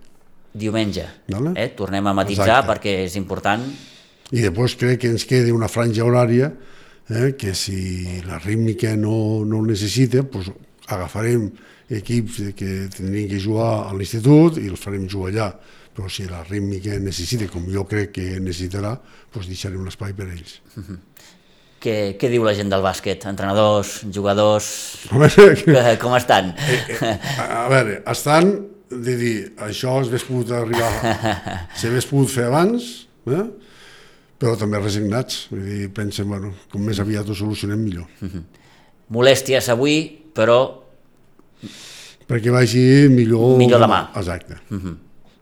[0.54, 1.06] Diumenge.
[1.28, 1.52] Vale.
[1.56, 1.74] Eh?
[1.76, 2.72] Tornem a matitzar Exacte.
[2.72, 3.62] perquè és important.
[4.32, 6.52] I després crec que ens queda una franja horària
[7.10, 10.50] eh, que si la rítmica no, no necessita, pues,
[10.88, 11.52] agafarem
[11.90, 15.50] equips que tindrien que jugar a l'institut i els farem jugar allà.
[15.96, 18.98] Però si la rítmica necessita, com jo crec que necessitarà,
[19.32, 20.58] pues deixarem l'espai per a ells.
[21.86, 23.28] Què, què diu la gent del bàsquet?
[23.30, 24.68] Entrenadors, jugadors...
[25.62, 26.48] Que- com estan?
[27.38, 28.56] a, a veure, estan
[28.90, 29.36] de dir,
[29.68, 30.90] això s'hagués pogut arribar,
[31.78, 32.88] s'hagués pogut fer abans,
[33.30, 33.44] eh?
[34.42, 35.46] però també resignats.
[35.52, 38.10] Vull dir, pensen, bueno, com més aviat ho solucionem millor.
[39.14, 40.00] Molèsties avui,
[40.34, 40.60] però
[42.26, 43.60] perquè vagi millor...
[43.62, 44.08] Millor demà.
[44.18, 44.58] Exacte.
[44.72, 44.96] Uh -huh.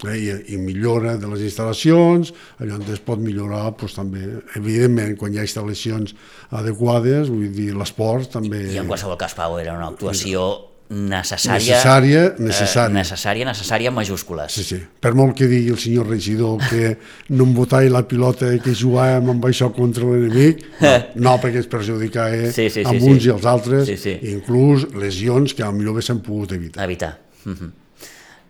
[0.09, 4.25] Eh, i, I millora de les instal·lacions, allò on es pot millorar, doncs, també,
[4.59, 6.13] evidentment, quan hi ha instal·lacions
[6.51, 8.65] adequades, vull dir, l'esport també...
[8.73, 10.45] i en qualsevol cas, Pau, era una actuació
[10.93, 12.89] necessària, Necessària, necessària.
[12.91, 14.53] Eh, necessària, necessària en majúscules.
[14.53, 14.79] Sí, sí.
[15.01, 16.91] Per molt que digui el senyor regidor que
[17.35, 20.93] no em botava la pilota que jugàvem amb això contra l'enemic, no,
[21.29, 23.09] no, perquè es perjudicava Sí, sí, sí, amb sí.
[23.09, 24.17] uns i els altres, Sí, sí.
[24.35, 26.83] inclús lesions que millor haguessin pogut evitar.
[26.85, 27.15] evitar.
[27.45, 27.71] Mhm.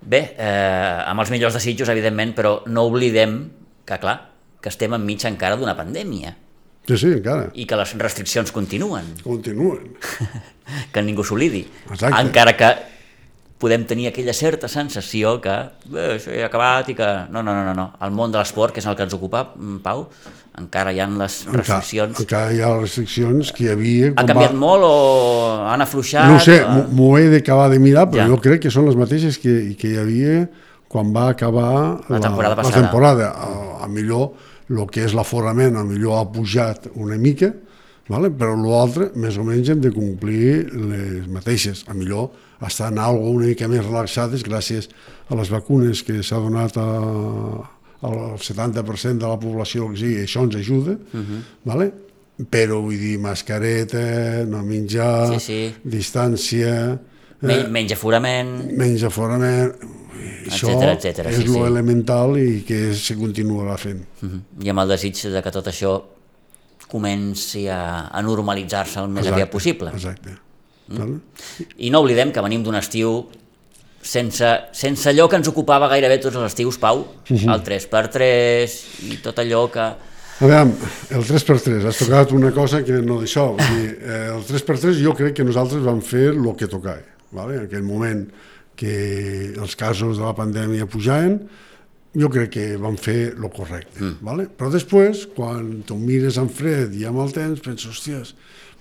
[0.05, 3.37] Bé, eh, amb els millors desitjos, evidentment, però no oblidem
[3.85, 4.17] que, clar,
[4.61, 6.35] que estem enmig encara d'una pandèmia
[6.87, 7.45] Sí, sí, encara.
[7.55, 9.93] i que les restriccions continuen, Continuen.
[10.93, 11.61] que ningú s'oblidi.
[11.89, 12.19] Exacte.
[12.19, 12.71] Encara que
[13.63, 15.53] podem tenir aquella certa sensació que
[15.87, 17.07] bé, això ja ha acabat i que...
[17.31, 17.85] No, no, no, no, no.
[18.03, 20.09] El món de l'esport, que és el que ens ocupa, mm, Pau,
[20.59, 22.19] encara hi ha les restriccions.
[22.19, 24.11] Encara, encara hi ha les restriccions que hi havia...
[24.13, 24.59] Quan canviat va...
[24.61, 24.93] molt o
[25.71, 26.27] han afluixat?
[26.29, 28.29] No sé, o- m'ho- m'ho he d'acabar de mirar, però Ja.
[28.29, 30.37] jo crec que són les mateixes que, que hi havia
[30.93, 32.75] quan va acabar La temporada la, passada.
[32.75, 33.29] la temporada.
[33.33, 34.33] A, a millor
[34.69, 37.49] el que és l'aforament, a millor ha pujat una mica,
[38.09, 38.29] vale?
[38.29, 41.83] però l'altre més o menys hem de complir les mateixes.
[41.89, 42.29] A millor
[42.63, 44.87] estan algo una mica més relaxades gràcies
[45.29, 46.87] a les vacunes que s'ha donat a,
[48.03, 51.23] al 70% de la població, que sigui, això ens ajuda, uh Mhm.
[51.23, 51.41] -huh.
[51.63, 51.91] vale?
[52.49, 55.75] però vull dir, mascareta, no menjar, Sí, sí.
[55.83, 56.99] distància,
[57.41, 58.71] Men menys aforament...
[58.77, 59.73] menys aforament,
[60.47, 61.59] això Etcètera, etcètera, és sí, lo sí.
[61.59, 64.01] elemental i que se continuarà fent.
[64.21, 64.41] Mhm.
[64.63, 66.01] I amb el desig de que tot això
[66.87, 69.89] comenci a, a normalitzar-se el més Exacte, aviat possible.
[69.93, 70.35] Exacte.
[70.87, 71.19] Mm.
[71.77, 73.27] I no oblidem que venim d'un estiu
[74.03, 77.49] sense, sense allò que ens ocupava gairebé tots els estius, Pau, Mhm.
[77.55, 78.77] el 3x3
[79.09, 79.79] i tot allò que...
[80.43, 80.73] A veure,
[81.13, 83.53] el 3x3, has tocat una cosa que no d'això.
[83.59, 86.99] Eh, el 3x3 jo crec que nosaltres vam fer el que tocava.
[87.31, 87.55] Vale?
[87.61, 88.25] En aquell moment
[88.75, 91.37] que els casos de la pandèmia pujaven,
[92.17, 94.01] jo crec que vam fer el correcte.
[94.01, 94.17] Mm.
[94.25, 94.47] Vale?
[94.57, 98.33] Però després, quan t'ho mires en fred i amb el temps, penses, hòsties,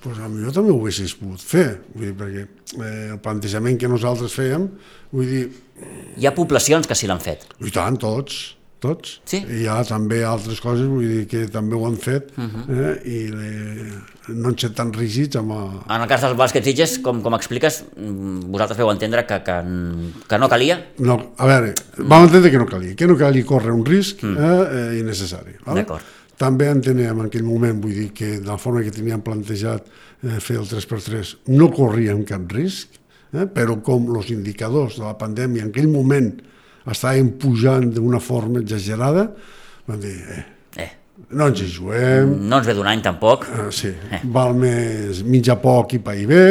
[0.03, 3.91] pues a millor també ho haguessis pogut fer, vull dir, perquè eh, el plantejament que
[3.91, 4.67] nosaltres fèiem,
[5.13, 5.45] vull dir,
[6.19, 7.47] Hi ha poblacions que sí l'han fet.
[7.59, 9.21] i tant, tots, tots.
[9.29, 9.41] Sí?
[9.43, 12.65] I hi ha també altres coses, vull dir, que també ho han fet, uh -huh.
[12.79, 13.51] eh, i le,
[14.29, 15.53] no han set tan rígids amb...
[15.53, 15.63] A...
[15.95, 19.59] En el cas dels bàsquets Sitges, com, com expliques, mm, vosaltres veu entendre que, que,
[20.29, 20.81] que no calia?
[20.99, 24.29] No, a veure, vam entendre que no calia, que no calia córrer un risc eh,
[24.29, 25.57] eh, innecessari.
[25.65, 25.83] Vale?
[25.83, 26.03] D'acord.
[26.43, 30.39] També entenem en aquell moment, vull dir, que de la forma que teníem plantejat eh,
[30.43, 32.97] fer el 3x3 no corríem cap risc,
[33.33, 36.33] eh, però com els indicadors de la pandèmia en aquell moment
[36.91, 39.29] estaven pujant d'una forma exagerada,
[39.87, 40.43] vam dir, eh,
[40.83, 40.89] Eh,
[41.37, 43.45] no ens hi juguem, no ens ve d'un any tampoc.
[43.53, 43.91] Eh, sí,
[44.33, 46.45] val més mitja poc i pair bé,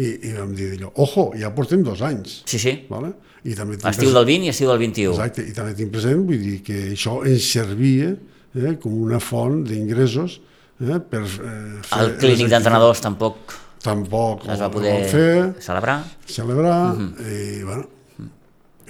[0.00, 2.72] i, i vam dir allò, ojo, ja portem dos anys, Sí, sí.
[2.88, 3.12] vale?
[3.44, 5.12] I també Estiu del 20 i estiu del 21.
[5.14, 8.10] Exacte, i també tinc present, vull dir que això ens servia
[8.56, 10.40] eh, com una font d'ingressos
[10.80, 12.00] eh, per eh, fer...
[12.00, 13.56] El clínic d'entrenadors tampoc.
[13.80, 15.30] Tampoc es va poder fer,
[15.64, 16.02] celebrar.
[16.28, 17.86] celebrar, i bueno,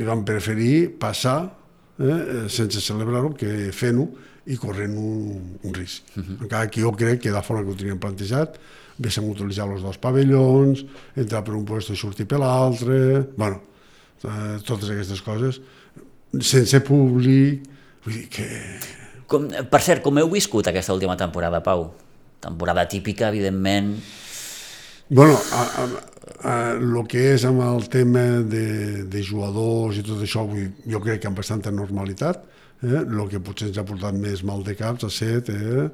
[0.01, 1.38] i vam preferir passar
[2.01, 4.09] eh, sense celebrar-ho que fent-ho
[4.51, 6.11] i corrent un, un risc.
[6.18, 8.59] Encara que jo crec que de forma que ho teníem plantejat,
[8.99, 10.85] haguéssim utilitzat els dos pavellons,
[11.16, 12.96] entrar per un lloc i sortir per l'altre,
[13.37, 13.61] bueno,
[14.25, 15.61] eh, totes aquestes coses,
[16.40, 17.68] sense públic,
[18.05, 18.49] vull dir que...
[19.30, 21.86] Com, per cert, com heu viscut aquesta última temporada, Pau?
[22.42, 23.92] Temporada típica, evidentment.
[25.10, 25.84] Bueno, a, a,
[26.50, 31.02] a, lo que és amb el tema de, de jugadors i tot això, vull, jo
[31.04, 32.42] crec que amb bastanta normalitat,
[32.82, 33.02] eh?
[33.04, 35.86] el que potser ens ha portat més mal de caps ha set eh?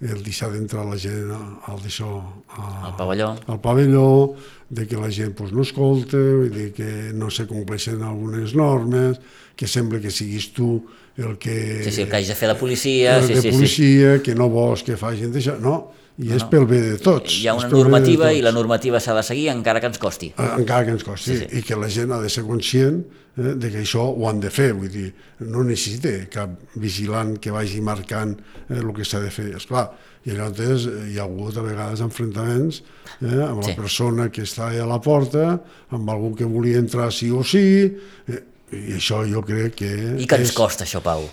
[0.00, 2.08] El deixar d'entrar la gent al d'això
[2.56, 3.34] Al pavelló.
[3.46, 4.34] al pavelló,
[4.70, 9.20] de que la gent pues, no escolta, dir que no se compleixen algunes normes,
[9.56, 10.86] que sembla que siguis tu
[11.18, 11.82] el que...
[11.84, 13.56] Sí, sí, el que hagi de fer la policia, el sí, de sí, sí.
[13.56, 17.38] policia, que no vols que facin d'això, no, i és pel bé de tots.
[17.40, 20.32] Hi ha és una normativa i la normativa s'ha de seguir encara que ens costi.
[20.36, 23.00] Eh, encara que ens costi, Sí, sí, i que la gent ha de ser conscient
[23.38, 25.08] eh, de que això ho han de fer, vull dir,
[25.40, 28.36] no necessita cap vigilant que vagi marcant
[28.68, 29.48] eh, el que s'ha de fer.
[29.56, 29.86] Esclar,
[30.28, 32.82] i llavors eh, hi ha hagut a vegades enfrontaments
[33.22, 33.70] eh, amb Sí.
[33.70, 37.64] la persona que està a la porta, amb algú que volia entrar sí o sí,
[38.28, 38.42] eh,
[38.76, 39.88] i això jo crec que
[40.20, 41.24] I que ens és, costa això, Pau.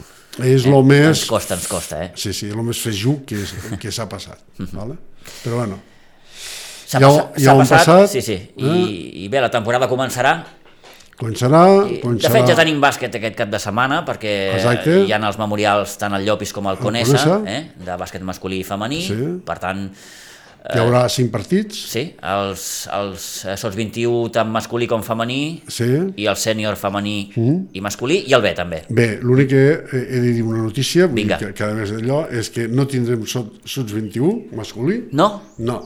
[0.43, 0.71] És Eh?
[0.73, 1.07] el més...
[1.07, 2.11] Ens costa, ens costa, eh?
[2.15, 4.39] Sí, sí, el més fejuc que, és, que s'ha passat.
[4.79, 4.97] vale?
[5.43, 5.79] Però bueno,
[6.87, 8.35] S'ha Ja passat, ja ho passat, passat, sí, sí.
[8.63, 8.83] I, eh?
[9.25, 10.37] I bé, la temporada començarà.
[11.19, 11.63] començarà...
[11.89, 12.29] I, començarà...
[12.29, 15.01] De fet, ja tenim bàsquet aquest cap de setmana, perquè Exacte.
[15.03, 17.41] hi ha els memorials tant al Llopis com al Conesa, Conesa.
[17.49, 17.73] eh?
[17.83, 19.01] de bàsquet masculí i femení.
[19.03, 19.17] Sí.
[19.43, 19.87] Per tant,
[20.67, 25.87] Hi haurà cinc partits, sí, els, els eh, sots 21, tant masculí com femení, sí.
[26.19, 27.17] i el sènior femení
[27.71, 28.81] i masculí, i el B també.
[28.91, 31.37] Bé, l'únic que he, he de dir una notícia, vull Vinga.
[31.39, 35.05] dir que, que a més d'allò, és que no tindrem sot, sots 21 masculí.
[35.15, 35.29] No?
[35.59, 35.79] No.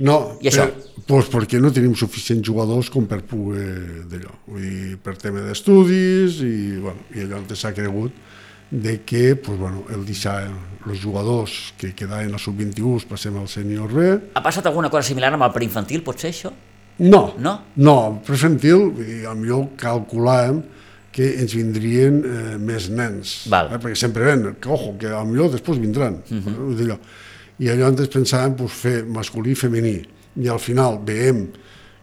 [0.00, 0.66] No, I això?
[0.68, 4.36] Per, pues perquè no tenim suficients jugadors com per poder d'allò.
[4.48, 8.16] Vull dir, per tema d'estudis i, bueno, i allò antes s'ha cregut
[8.70, 10.48] de que pues, bueno, el deixar
[10.86, 14.10] els jugadors que quedaven al sub-21 passem al sènior B.
[14.34, 16.52] Ha passat alguna cosa similar amb el preinfantil, pot ser això?
[17.00, 17.54] No, No?
[17.76, 20.62] no dir, millor calculàvem
[21.12, 23.68] que ens vindrien eh, més nens, Val.
[23.68, 23.74] Mhm.
[23.74, 26.22] eh, perquè sempre ven, que ojo, que millor després vindran.
[26.30, 26.80] Uh -huh.
[26.84, 26.98] allò.
[27.58, 30.02] I allò antes pensàvem pues, fer masculí i femení,
[30.36, 31.48] i al final veiem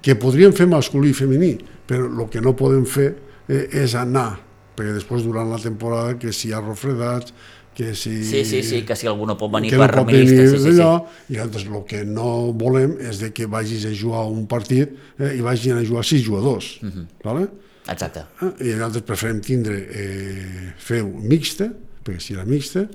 [0.02, 3.16] que podríem fer masculí i femení, però el que no podem fer
[3.48, 4.40] eh, és anar,
[4.78, 7.34] perquè després durant la temporada que si hi ha refredats,
[7.78, 8.24] que si...
[8.26, 10.58] Sí, sí, sí, que si algú no pot venir que per no venir sí, sí,
[10.64, 10.72] sí.
[10.72, 10.94] d'allò,
[11.30, 15.36] i llavors el que no volem és de que vagis a jugar un partit eh,
[15.38, 17.06] i vagin a jugar sis jugadors, Mhm.
[17.24, 17.48] vale?
[17.88, 18.24] Exacte.
[18.42, 21.70] Eh, I nosaltres preferem tindre, eh, fer un mixte,
[22.04, 22.88] perquè si era mixte,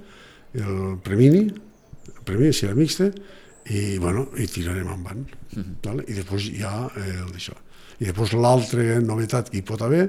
[0.54, 3.12] el premini, el premini si era mixte,
[3.70, 5.26] i, bueno, i tirarem endavant.
[5.54, 5.76] Mhm.
[5.84, 6.04] vale?
[6.08, 7.54] I després hi ha eh, el d'això.
[8.00, 10.08] I després l'altra novetat que hi pot haver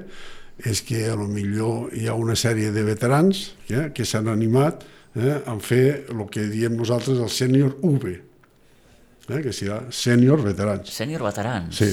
[0.58, 4.84] és que a lo millor hi ha una sèrie de veterans eh, que s'han animat
[5.16, 10.90] eh, a fer el que diem nosaltres el sènior UV, eh, que serà sènior veterans.
[10.94, 11.74] Sènior veterans.
[11.76, 11.90] Sí,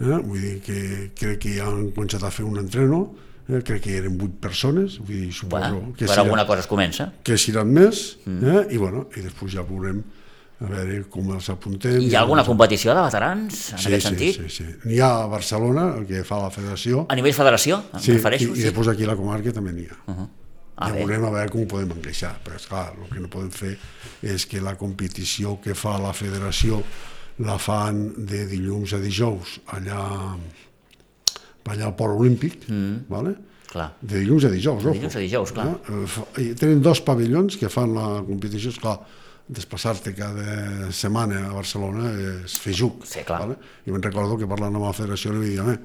[0.00, 0.18] eh?
[0.22, 0.80] vull dir que
[1.18, 3.00] crec que ja han començat a fer un entreno,
[3.48, 3.62] eh?
[3.66, 7.10] crec que eren vuit persones, vull dir, suposo Bueno, que, per alguna cosa es comença.
[7.24, 8.62] que seran més, eh?
[8.70, 10.04] i bueno, i després ja veurem
[10.60, 11.98] a veure com els apuntem.
[12.00, 14.38] Hi ha alguna competició de veterans, en sí, aquest sí, sentit?
[14.40, 14.66] Sí, sí.
[14.88, 18.16] N'hi ha a Barcelona, el que fa la federació, A nivell federació, em sí, i,
[18.16, 18.54] refereixo?
[18.54, 19.98] i després aquí a la comarca també n'hi ha.
[20.06, 20.28] Uh -huh.
[20.76, 21.04] Ah, ja bé.
[21.04, 23.78] veurem a veure com ho podem encaixar, però esclar, el que no podem fer
[24.22, 26.82] és que la competició que fa la federació
[27.38, 30.36] la fan de dilluns a dijous allà,
[31.64, 33.06] allà al Port Olímpic, mm.
[33.08, 33.34] vale?
[33.66, 33.90] Clar.
[34.00, 35.66] de dilluns a dijous, De dilluns a dijous, clar.
[35.88, 39.00] Eh, fa- i tenen dos pavellons que fan la competició, esclar,
[39.48, 42.10] desplaçar-te cada setmana a Barcelona
[42.44, 43.04] és fer juc.
[43.06, 43.40] Sí, clar.
[43.44, 43.56] Vale?
[43.86, 45.78] I me'n recordo que parlant amb la federació li vaig dir, "Home,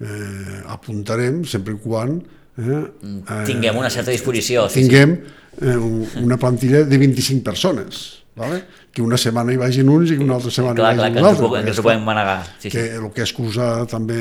[0.00, 2.22] eh, apuntarem sempre i quan
[2.58, 4.68] eh, eh, Tinguem una certa disposició.
[4.68, 4.88] Sí, sí.
[4.88, 5.12] tinguem
[5.60, 8.64] eh, un- una plantilla de 25 persones, vale?
[8.92, 11.20] que una setmana hi vagin uns i que una altra setmana Clar, hi vagin que
[11.20, 11.40] uns altres.
[11.48, 12.46] que perquè, ens ho esclar, podem manegar.
[12.58, 12.70] Sí, sí.
[12.70, 14.18] que el que és causar també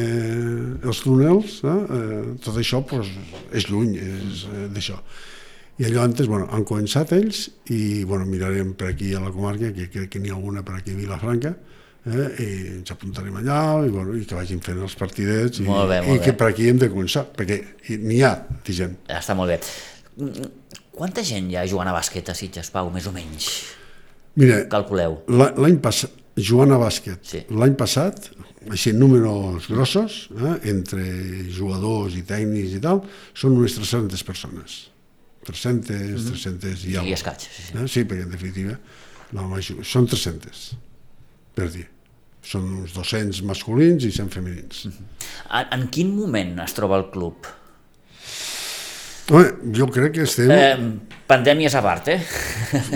[0.84, 1.68] els túnels, eh?
[1.68, 3.08] Eh, tot això pues,
[3.52, 4.96] és lluny és, eh, d'això.
[5.80, 9.72] I allò antes, bueno, han començat ells i bueno, mirarem per aquí a la comarca,
[9.74, 11.56] que crec que n'hi ha una per aquí a Vilafranca,
[12.06, 12.28] eh?
[12.38, 16.02] i ens apuntarem allà i, bueno, i que vagin fent els partidets i, Molt bé,
[16.04, 16.38] i molt que bé.
[16.38, 17.58] per aquí hem de començar, perquè
[17.90, 18.36] hi- n'hi ha
[18.68, 18.98] de gent.
[19.10, 19.60] Està molt bé.
[20.18, 20.52] Mm,
[20.92, 23.48] Quanta gent hi ha jugant a bàsquet a Sitges, Pau, més o menys?
[24.36, 25.22] Mira, Calculeu.
[25.32, 27.42] La- L'any passat, jugant a bàsquet, Sí.
[27.50, 28.30] l'any passat,
[28.70, 31.02] així números grossos, eh, entre
[31.50, 33.02] jugadors i tècnics i tal,
[33.34, 34.91] són unes 300 persones.
[35.48, 37.72] 300, 300 i I alguna escaig, sí, sí.
[37.74, 37.88] Eh?
[37.90, 38.76] Sí, perquè en definitiva
[39.36, 40.62] la major, són 300,
[41.58, 41.88] per dir.
[42.46, 44.86] Són uns 200 masculins i 100 femenins.
[44.90, 47.50] En, en quin moment es troba el club?
[49.32, 50.52] Home, jo crec que estem...
[50.52, 52.20] Eh, pandèmies a part, eh?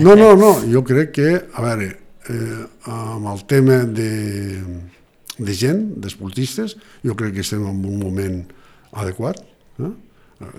[0.02, 1.92] No, no, no, jo crec que, a veure,
[2.28, 4.10] eh, amb el tema de,
[5.38, 6.76] de gent, d'esportistes,
[7.06, 8.42] jo crec que estem en un moment
[8.92, 9.40] adequat.
[9.80, 9.94] Eh?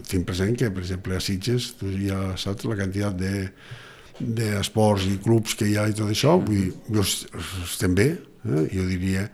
[0.09, 3.33] Tinc present que, per exemple, a Sitges, tu ja saps la quantitat de
[4.17, 7.27] d'esports i clubs que hi ha i tot això, vull dir, jo est-
[7.67, 8.07] estem bé,
[8.49, 8.63] eh?
[8.73, 9.27] jo diria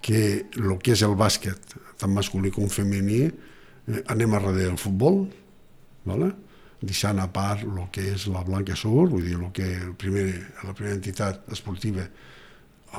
[0.00, 4.78] que el que és el bàsquet, tant masculí com femení, eh, anem a darrere del
[4.80, 5.26] futbol,
[6.08, 6.30] ¿vale?
[6.82, 10.24] deixant a part el que és la Blanca Sur, vull dir, el que el primer,
[10.64, 12.08] la primera entitat esportiva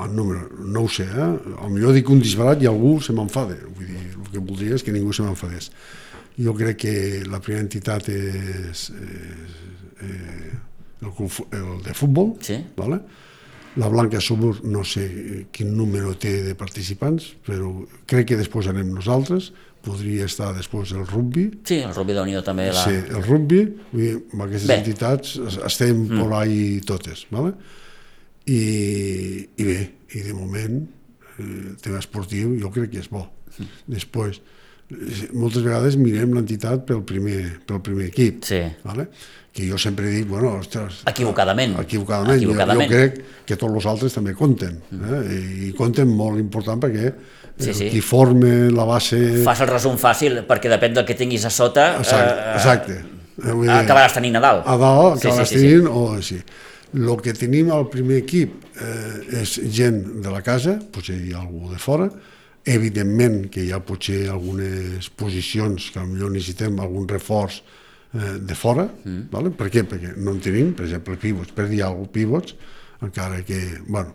[0.00, 1.26] el número, no ho sé, eh?
[1.68, 3.54] Millor dic un disbarat i algú se m'enfada.
[3.76, 5.68] Vull dir, el que voldria és que ningú se m'enfadés.
[6.38, 6.94] Jo crec que
[7.30, 9.52] la primera entitat és, és
[10.02, 10.50] eh,
[11.04, 11.12] el,
[11.60, 12.56] el de futbol, Sí.
[12.76, 13.00] ¿vale?
[13.76, 17.72] La Blanca Subur no sé quin número té de participants, però
[18.06, 19.52] crec que després anem nosaltres,
[19.84, 22.68] podria estar després el rugby, Sí, el Rugby d'Unió també.
[22.72, 22.84] La...
[22.86, 24.76] Sí, el rugby, vull dir, amb aquestes Bé.
[24.78, 26.20] entitats es- estem mm.
[26.22, 27.52] por ahí totes, ¿vale?
[28.46, 28.60] I,
[29.56, 29.78] i bé,
[30.14, 30.80] i de moment
[31.38, 33.26] eh, el tema esportiu jo crec que és bo.
[33.90, 34.53] Després, eh,
[35.32, 38.60] moltes vegades mirem l'entitat pel primer, pel primer equip, Sí.
[38.84, 39.08] ¿vale?
[39.54, 41.04] que jo sempre dic, bueno, ostres...
[41.06, 41.76] Equivocadament.
[41.78, 42.40] Equivocadament.
[42.40, 42.90] Equivocadament.
[42.90, 45.20] Jo, jo crec que tots els altres també compten, eh?
[45.68, 47.12] i compten molt important perquè
[47.54, 47.86] Sí, eh, sí.
[47.92, 49.44] qui forme la base...
[49.46, 52.00] Fas el resum fàcil, perquè depèn del que tinguis a sota...
[52.00, 52.96] Exacte, eh, exacte.
[53.44, 54.66] Eh, vull dir, Acabaràs tenint a dalt.
[54.66, 55.68] A dalt, Sí, que sí, sí, sí, sí.
[55.68, 56.40] tenint, o sí.
[56.94, 61.44] El que tenim al primer equip eh, és gent de la casa, potser hi ha
[61.46, 62.10] algú de fora,
[62.64, 68.86] evidentment que hi ha potser algunes posicions que potser necessitem algun reforç eh, de fora,
[69.04, 69.26] mm.
[69.32, 69.52] vale?
[69.52, 69.84] per què?
[69.88, 72.56] Perquè no en tenim, per exemple, pivots, per dir alguna cosa, pivots,
[73.04, 74.14] encara que, bueno,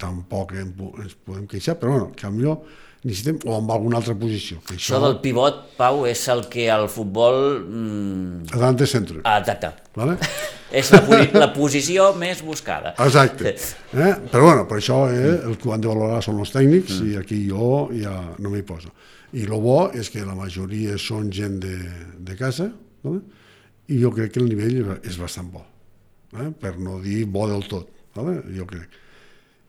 [0.00, 2.56] tampoc ens podem queixar, però bueno, que potser
[3.04, 4.60] necessitem, o amb alguna altra posició.
[4.66, 7.38] Que Això del pivot, Pau, és el que al futbol...
[7.64, 9.72] Mm, de centre, ah, exacte.
[9.96, 10.18] vale?
[10.70, 11.00] És la,
[11.34, 12.92] la posició més buscada.
[13.02, 13.54] Exacte.
[13.56, 14.12] Eh?
[14.30, 17.16] Però bueno, per això eh, el que ho han de valorar són els tècnics i
[17.18, 18.92] aquí jo ja no m'hi poso.
[19.34, 21.76] I el bo és que la majoria són gent de,
[22.18, 22.68] de casa
[23.02, 23.20] vale?
[23.90, 25.62] i jo crec que el nivell és bastant bo,
[26.38, 26.50] eh?
[26.54, 28.40] per no dir bo del tot, vale?
[28.54, 28.98] jo crec.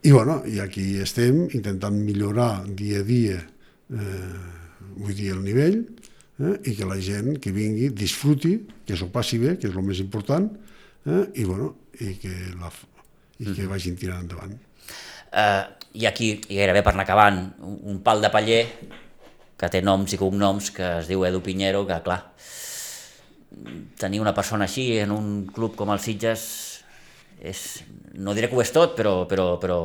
[0.02, 4.62] I bueno, i aquí estem intentant millorar dia a dia eh,
[4.96, 5.76] vull dir, el nivell
[6.42, 9.86] eh, i que la gent que vingui disfruti, que s'ho passi bé, que és el
[9.86, 10.48] més important,
[11.06, 11.70] eh, i, bueno,
[12.02, 12.72] i que, la,
[13.38, 14.56] i que vagin tirant endavant.
[15.30, 15.62] Eh,
[16.02, 18.62] I aquí, i gairebé per anar acabant, un, un pal de paller
[19.60, 22.24] que té noms i cognoms, que es diu Edu Pinheiro, que clar,
[24.00, 26.44] tenir una persona així en un club com el Sitges
[27.38, 27.82] és,
[28.14, 29.78] no diré que ho és tot, però, però, però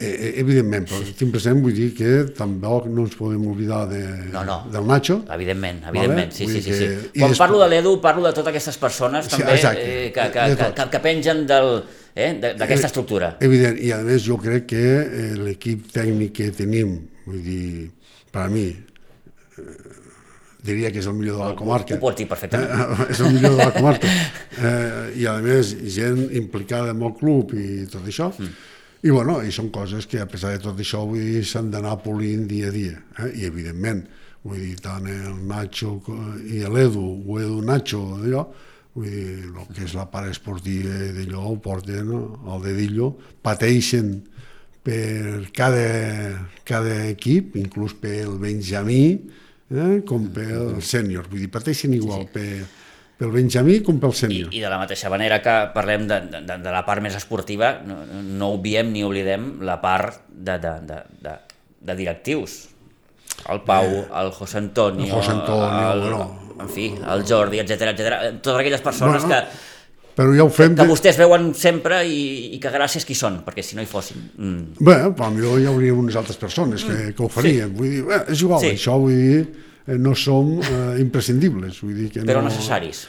[0.00, 3.98] Eh, eh, evidentment, però estic present, vull dir que tampoc no ens podem oblidar de,
[4.30, 4.60] No, no.
[4.70, 7.10] del Nacho, evidentment, evidentment, sí, Vull sí, dir sí, sí.
[7.14, 10.30] que- Quan parlo de l'Edu, parlo de totes aquestes persones Sí, també exacte, eh, que,
[10.30, 11.82] que, que, que, que pengen del,
[12.14, 13.36] eh, de- d'aquesta estructura.
[13.40, 16.94] Evident, i a més jo crec que eh, l'equip tècnic que tenim,
[17.26, 17.90] vull dir,
[18.30, 18.76] per a mi, eh,
[20.68, 21.96] diria que és el millor de la comarca.
[21.96, 22.70] Ho pots dir perfectament.
[22.70, 24.10] Eh, és el millor de la comarca.
[24.58, 28.30] Eh, I a més, gent implicada en el club i tot això.
[28.36, 28.56] Mm.
[29.06, 32.00] I bueno, i són coses que a pesar de tot això vull dir s'han d'anar
[32.02, 32.96] polint dia a dia.
[33.22, 33.28] Eh?
[33.42, 34.02] I evidentment,
[34.42, 36.00] vull dir, tant el Nacho
[36.48, 38.48] i l'Edu, o Edu Nacho, d'allò,
[38.96, 43.12] vull dir, el que és la part esportiva d'allò ho porten al dedillo,
[43.46, 44.16] pateixen
[44.82, 49.02] per cada, cada equip, inclús pel Benjamí,
[49.70, 51.28] eh, com pel sènior.
[51.30, 52.32] Vull dir, pateixen igual sí, sí.
[52.38, 52.86] Per,
[53.18, 54.54] pel Benjamí com pel I, sènior.
[54.54, 58.00] I de la mateixa manera que parlem de, de, de, la part més esportiva, no,
[58.06, 61.36] no obviem ni oblidem la part de, de, de, de,
[61.90, 62.60] de directius.
[63.48, 63.86] El Pau,
[64.20, 66.54] el José Antonio, Eh, el José Antonio, el, bueno.
[66.60, 68.40] en fi, el Jordi, etc etc.
[68.42, 69.58] Totes aquelles persones Bueno, que,
[70.18, 70.74] Però ja ho fem...
[70.74, 73.86] que de- vostès veuen sempre i, i que gràcies qui són, perquè si no hi
[73.86, 74.24] fossin...
[74.34, 74.82] Mm.
[74.82, 77.70] Bé, potser hi hauria unes altres persones que, que ho farien.
[77.76, 78.72] Vull dir, bé, és igual, Sí.
[78.74, 79.44] això vull dir,
[79.86, 81.78] eh, no som eh, imprescindibles.
[81.86, 82.50] Vull dir que Però no...
[82.50, 83.04] necessaris.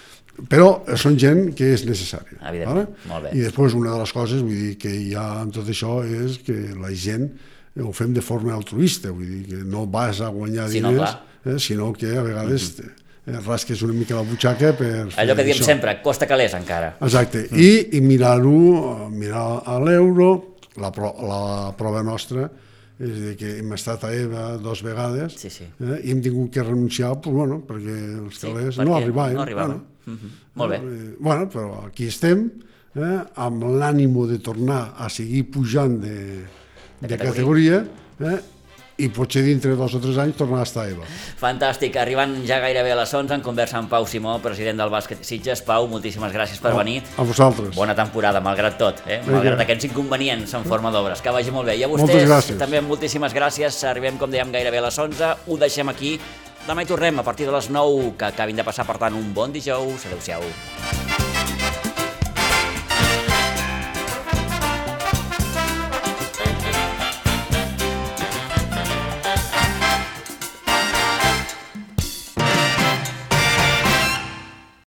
[0.47, 2.37] Però són gent que és necessària.
[2.47, 3.33] Evidentment, molt bé.
[3.35, 6.37] I després una de les coses vull dir, que hi ha en tot això és
[6.45, 7.25] que la gent
[7.79, 11.17] ho fem de forma altruista, vull dir que no vas a guanyar Sí, no, diners,
[11.17, 11.55] clar.
[11.55, 13.08] eh, sinó que a vegades mm -hmm.
[13.29, 15.65] Eh, rasques una mica la butxaca per Allò que diem això.
[15.71, 16.95] sempre, costa calés encara.
[17.01, 17.59] Exacte, mm.
[17.59, 22.49] i, i mirar-ho, mirar a l'euro, la, pro, la prova nostra
[22.99, 25.63] és de que hem estat a EVA dos vegades Sí, sí.
[25.79, 29.35] Eh, i hem tingut que renunciar pues, bueno, perquè els Sí, calés perquè no arribaven.
[29.35, 29.77] no arribaven.
[29.77, 30.29] Bueno, Mhm.
[30.55, 30.77] Molt bé.
[30.77, 32.49] Eh, bueno, però aquí estem
[32.95, 36.15] eh, amb l'ànimo de tornar a seguir pujant de,
[36.99, 37.83] de, de categoria,
[38.19, 38.39] eh,
[38.99, 41.07] i potser dintre dos o tres anys tornar a estar a EVA.
[41.39, 45.23] Fantàstic, arribant ja gairebé a les 11 en conversa amb Pau Simó, president del bàsquet
[45.25, 45.63] Sitges.
[45.65, 46.99] Pau, moltíssimes gràcies per venir.
[47.17, 47.71] A vosaltres.
[47.77, 49.21] Bona temporada, malgrat tot, eh?
[49.23, 49.37] Vinga.
[49.37, 51.23] malgrat aquests inconvenients en forma d'obres.
[51.23, 51.77] Que vagi molt bé.
[51.79, 53.79] I a vostès també moltíssimes gràcies.
[53.89, 55.33] Arribem, com dèiem, gairebé a les 11.
[55.47, 56.17] Ho deixem aquí.
[56.67, 59.33] Demà hi tornem a partir de les 9, que acabin de passar, per tant, un
[59.33, 60.05] bon dijous.
[60.05, 60.43] Adéu-siau.